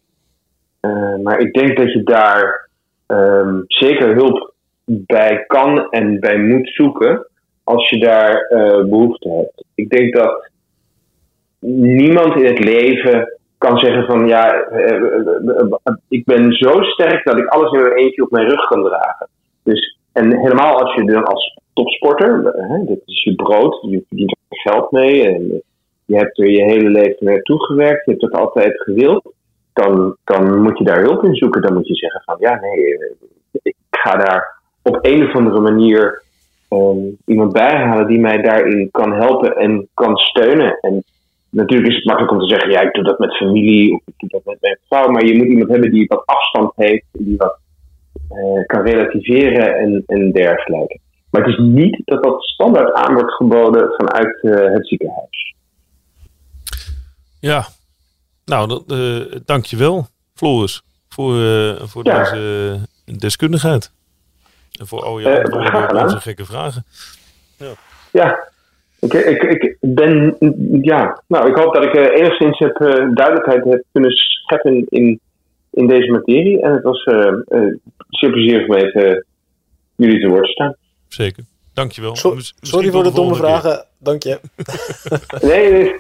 [0.80, 2.70] Eh, maar ik denk dat je daar
[3.06, 4.54] ehm, zeker hulp
[4.86, 7.28] bij kan en bij moet zoeken
[7.64, 9.64] als je daar eh, behoefte hebt.
[9.76, 10.50] Ik denk dat
[11.70, 14.68] niemand in het leven kan zeggen van ja,
[16.08, 19.28] ik ben zo sterk dat ik alles in mijn eentje op mijn rug kan dragen.
[19.64, 24.38] Dus, en helemaal als je dan als topsporter, hè, dit is je brood, je verdient
[24.50, 25.64] er geld mee en
[26.06, 29.34] je hebt er je hele leven naartoe gewerkt, je hebt het altijd gewild,
[29.74, 31.62] dan, dan moet je daar hulp in zoeken.
[31.62, 32.98] Dan moet je zeggen van ja, nee,
[33.62, 36.24] ik ga daar op een of andere manier
[36.70, 40.78] um, iemand bijhalen die mij daarin kan helpen en kan steunen.
[40.82, 41.04] En
[41.50, 44.14] natuurlijk is het makkelijk om te zeggen, ja, ik doe dat met familie of ik
[44.18, 47.38] doe dat met mijn vrouw, maar je moet iemand hebben die wat afstand heeft, die
[47.38, 47.60] wat
[48.32, 51.00] uh, kan relativeren en, en dergelijke.
[51.32, 55.55] Maar het is niet dat dat standaard aan wordt geboden vanuit uh, het ziekenhuis.
[57.46, 57.66] Ja,
[58.46, 61.34] nou, dat, uh, dankjewel, Floris, voor,
[61.88, 62.24] voor ja.
[62.24, 62.80] deze
[63.18, 63.92] deskundigheid.
[64.80, 66.04] En voor al je Eh, antwoorden graag op gedaan.
[66.04, 66.86] onze gekke vragen.
[68.12, 68.48] Ja,
[69.00, 70.38] ik, ik, ik ben,
[70.82, 75.20] ja, nou, ik hoop dat ik eh, enigszins heb, eh, duidelijkheid heb kunnen scheppen in,
[75.72, 76.62] in deze materie.
[76.62, 77.74] En het was eh eh,
[78.10, 80.76] zeer plezierig om jullie te woord te staan.
[81.08, 81.44] Zeker.
[81.76, 82.16] Dankjewel.
[82.16, 83.40] So- sorry voor de domme keer.
[83.42, 84.40] vragen, dank je.
[85.42, 85.94] Nee, nee.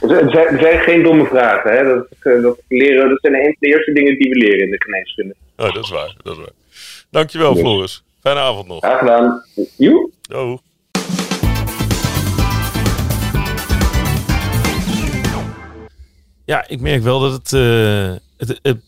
[0.00, 1.70] Er zijn, zijn geen domme vragen.
[1.76, 1.84] Hè?
[1.84, 4.70] Dat, eh, dat, leren, dat zijn een van de eerste dingen die we leren in
[4.70, 5.34] de geneeskunde.
[5.56, 6.16] Oh, dat is waar.
[6.22, 6.52] Dat is waar.
[7.10, 7.56] Dankjewel.
[7.56, 8.02] Floris.
[8.20, 8.78] Fijne avond nog.
[8.78, 9.44] Graag gedaan.
[9.76, 10.10] Joe.
[10.28, 10.60] Doeg.
[16.44, 18.86] Ja, ik merk wel dat het, eh, het, het-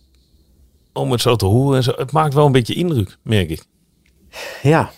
[0.93, 3.63] om het zo te horen, en zo, het maakt wel een beetje indruk, merk ik.
[4.63, 4.91] Ja,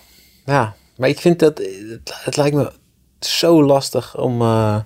[0.47, 0.75] ja.
[1.03, 2.73] Maar ik vind dat, het, het lijkt me
[3.21, 4.79] zo lastig om, eh,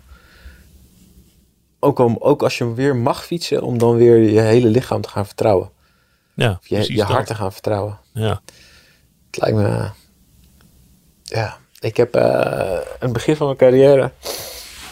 [1.80, 5.08] ook, om, ook als je weer mag fietsen, om dan weer je hele lichaam te
[5.08, 5.70] gaan vertrouwen.
[6.34, 7.06] Ja, Of je, je dat.
[7.06, 7.98] hart te gaan vertrouwen.
[8.12, 8.40] Ja,
[9.26, 9.88] Het lijkt me,
[11.22, 11.56] ja.
[11.80, 14.10] Ik heb eh, aan het begin van mijn carrière,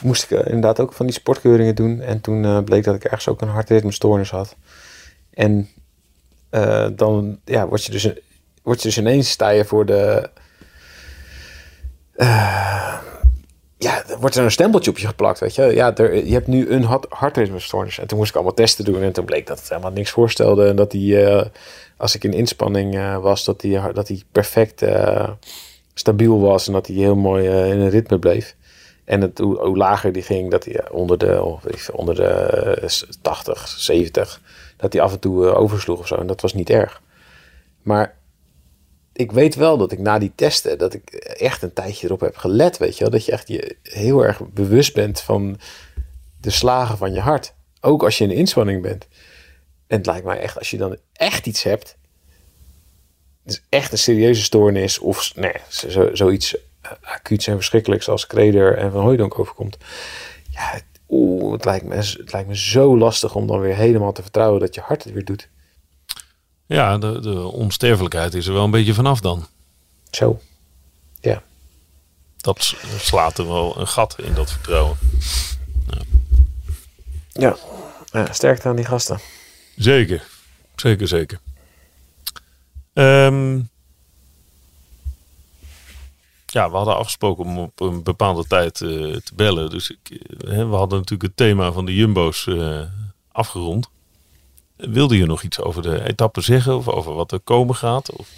[0.03, 2.01] moest ik eh, inderdaad ook van die sportkeuringen doen.
[2.01, 4.57] En toen bleek dat ik ergens ook een hartritmestoornis had.
[5.31, 5.68] En
[6.97, 8.09] dan ja, word, je dus,
[8.62, 10.31] word je dus ineens sta je voor de...
[13.79, 15.62] ja, er wordt er een stempeltje op je geplakt, weet je.
[15.62, 17.99] Ja, er, je hebt nu een hart, hartritmestoornis.
[17.99, 19.03] En toen moest ik allemaal testen doen.
[19.03, 20.69] En toen bleek dat het helemaal niks voorstelde.
[20.69, 21.47] En dat die, eh,
[21.97, 25.31] als ik in inspanning eh, was, dat die, dat die perfect eh,
[25.95, 26.67] stabiel was.
[26.67, 28.57] En dat hij heel mooi in een ritme bleef.
[29.05, 32.89] En het, hoe, lager die ging, dat hij onder de, of veel, onder de eh,
[33.23, 34.41] 80, 70,
[34.77, 36.15] dat hij af en toe oversloeg of zo.
[36.15, 37.03] En dat was niet erg.
[37.83, 38.17] Maar
[39.17, 42.37] ik weet wel dat ik na die testen, dat ik echt een tijdje erop heb
[42.37, 43.12] gelet, weet je wel.
[43.12, 45.59] Dat je echt je heel erg bewust bent van
[46.41, 47.55] de slagen van je hart.
[47.81, 49.07] Ook als je in inspanning bent.
[49.87, 51.97] En het lijkt mij echt, als je dan echt iets hebt,
[53.43, 58.77] dus echt een serieuze stoornis of nee, zo, zoiets eh, acuuts en verschrikkelijks als Kreder
[58.77, 59.77] en Van Hooijdonk overkomt.
[60.51, 60.81] Ja,
[61.51, 64.75] het, lijkt me, het lijkt me zo lastig om dan weer helemaal te vertrouwen dat
[64.75, 65.49] je hart het weer doet.
[66.67, 69.47] Ja de, de onsterfelijkheid is er wel een beetje vanaf dan.
[70.11, 70.41] Zo.
[71.21, 71.43] Ja.
[72.37, 74.97] Dat slaat er wel een gat in dat vertrouwen.
[77.33, 77.57] Ja.
[78.12, 79.21] ja sterkte aan die gasten.
[79.77, 80.27] Zeker,
[80.77, 81.41] zeker, zeker.
[82.93, 83.61] Ehm,
[86.47, 89.71] ja, we hadden afgesproken om op een bepaalde tijd eh, te bellen.
[89.71, 92.83] Dus ik, eh, we hadden natuurlijk het thema van de Jumbo's eh,
[93.33, 93.91] afgerond.
[94.77, 98.12] Wilde je nog iets over de etappe zeggen of over wat er komen gaat?
[98.12, 98.29] Of?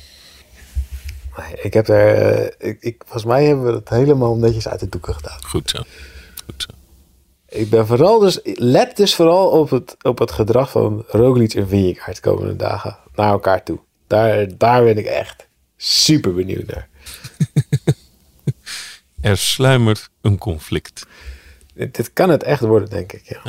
[1.36, 4.80] Nee, Ik heb er, eh, ik, ik, volgens mij hebben we het helemaal netjes uit
[4.80, 5.44] de doeken gedaan.
[5.44, 5.82] Goed zo.
[6.44, 6.68] Goed zo.
[7.48, 11.68] Ik ben vooral dus, let dus vooral op het, op het gedrag van Roglic en
[11.68, 13.78] Vingegaard de komende dagen naar elkaar toe.
[14.06, 16.88] Daar, daar ben ik echt super benieuwd naar.
[19.20, 21.06] Er sluimert een conflict.
[21.74, 23.22] Dit, dit kan het echt worden, denk ik.
[23.24, 23.42] Ja.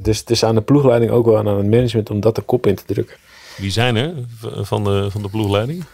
[0.00, 2.42] Dus het is aan de ploegleiding ook wel en aan het management om dat de
[2.42, 3.16] kop in te drukken.
[3.56, 4.14] Wie zijn er
[4.64, 5.84] van de, van de ploegleiding?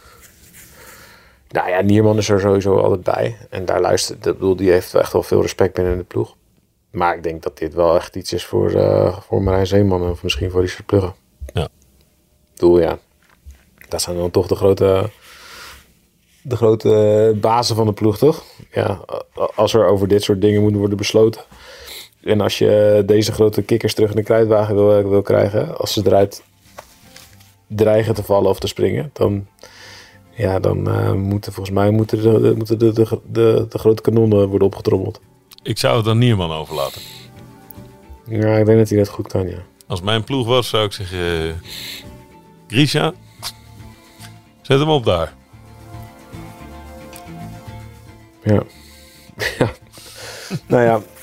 [1.49, 3.37] Nou ja, Nierman is er sowieso altijd bij.
[3.49, 6.35] En daar luistert, ik bedoel, die heeft echt wel veel respect binnen de ploeg.
[6.91, 10.23] Maar ik denk dat dit wel echt iets is voor, eh voor Marijn Zeeman of
[10.23, 11.13] misschien voor Richard Plugge.
[11.53, 11.63] Ja.
[11.63, 11.69] Ik
[12.53, 12.99] bedoel, ja,
[13.89, 15.09] dat zijn dan toch de grote,
[16.41, 18.43] de grote bazen van de ploeg, toch?
[18.71, 18.99] Ja,
[19.55, 21.41] als er over dit soort dingen moet worden besloten.
[22.25, 26.01] En als je deze grote kikkers terug in de kruidwagen wil, wil krijgen, als ze
[26.05, 26.43] eruit
[27.67, 29.47] dreigen te vallen of te springen, dan,
[30.31, 34.47] ja, dan eh, moeten volgens mij moeten de, moeten de, de, de, de grote kanonnen
[34.47, 35.21] worden opgetrommeld.
[35.63, 37.01] Ik zou het aan Nierman overlaten.
[38.27, 39.63] Ja, ik denk dat hij dat goed kan, ja.
[39.87, 41.47] Als mijn ploeg was, zou ik zeggen...
[41.47, 41.53] eh,
[42.67, 43.13] Grisha,
[44.61, 45.33] zet hem op daar.
[48.43, 48.63] Ja.
[49.59, 49.71] ja.
[50.67, 51.14] nou ja, eh,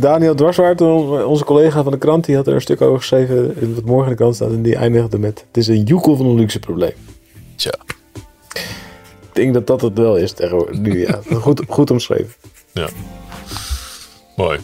[0.00, 3.56] Daniel Dwarswaard, on- onze collega van de krant, die had er een stuk over geschreven,
[3.60, 6.16] in wat morgen in de krant staat, en die eindigde met, het is een joekel
[6.16, 6.92] van een luxe probleem.
[7.56, 7.72] Tja.
[8.52, 11.18] Ik denk dat dat het wel is tegenwoordig, nu ja.
[11.40, 12.34] Goed, goed omschreven.
[12.72, 12.88] Ja.
[14.36, 14.58] Mooi.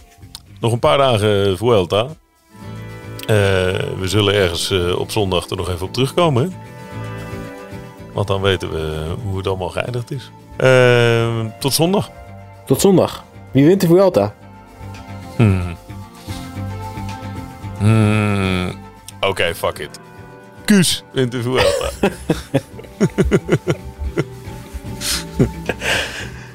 [0.60, 2.06] Nog een paar dagen Vuelta.
[3.20, 3.36] Eh,
[4.00, 6.42] we zullen ergens eh, op zondag er nog even op terugkomen.
[6.42, 6.48] Hè?
[8.12, 10.30] Want dan weten we hoe het allemaal geëindigd is.
[10.56, 12.10] Eh, tot zondag.
[12.66, 13.24] Tot zondag.
[13.50, 14.34] Wie wint de Vuelta?
[15.38, 15.76] Hmm.
[17.78, 18.78] Hmm.
[19.20, 19.98] Oké, fuck it.
[20.64, 21.90] Kuus wint de Vuelta.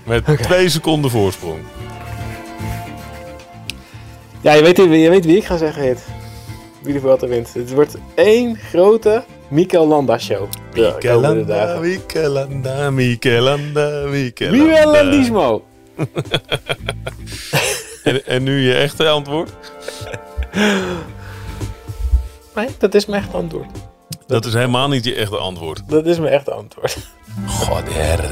[0.06, 1.60] Met twee seconden voorsprong.
[4.42, 6.04] Ja, je weet, je weet wie ik ga zeggen, Hit.
[6.82, 7.54] Wie de Vuelta wint.
[7.54, 10.50] Het wordt één grote Mikel Landa show.
[10.74, 10.96] Dagen.
[10.96, 14.08] Michelanda, Michelanda, Michelanda.
[14.52, 15.64] Viva Landismo!
[18.04, 19.52] En, en nu je echte antwoord?
[22.56, 23.70] Nee, dat is mijn echte antwoord.
[24.28, 25.82] Dat is helemaal niet je echte antwoord.
[25.88, 26.98] Dat is mijn echte antwoord.
[27.48, 28.32] Goder.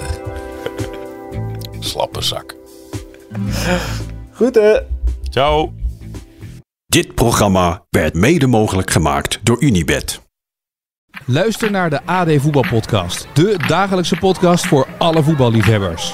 [1.79, 2.55] Slappe zak.
[4.31, 4.79] Goed, hè?
[5.29, 5.73] Ciao.
[6.85, 10.21] Dit programma werd mede mogelijk gemaakt door Unibed.
[11.25, 13.27] Luister naar de AD Voetbalpodcast.
[13.33, 16.13] De dagelijkse podcast voor alle voetballiefhebbers.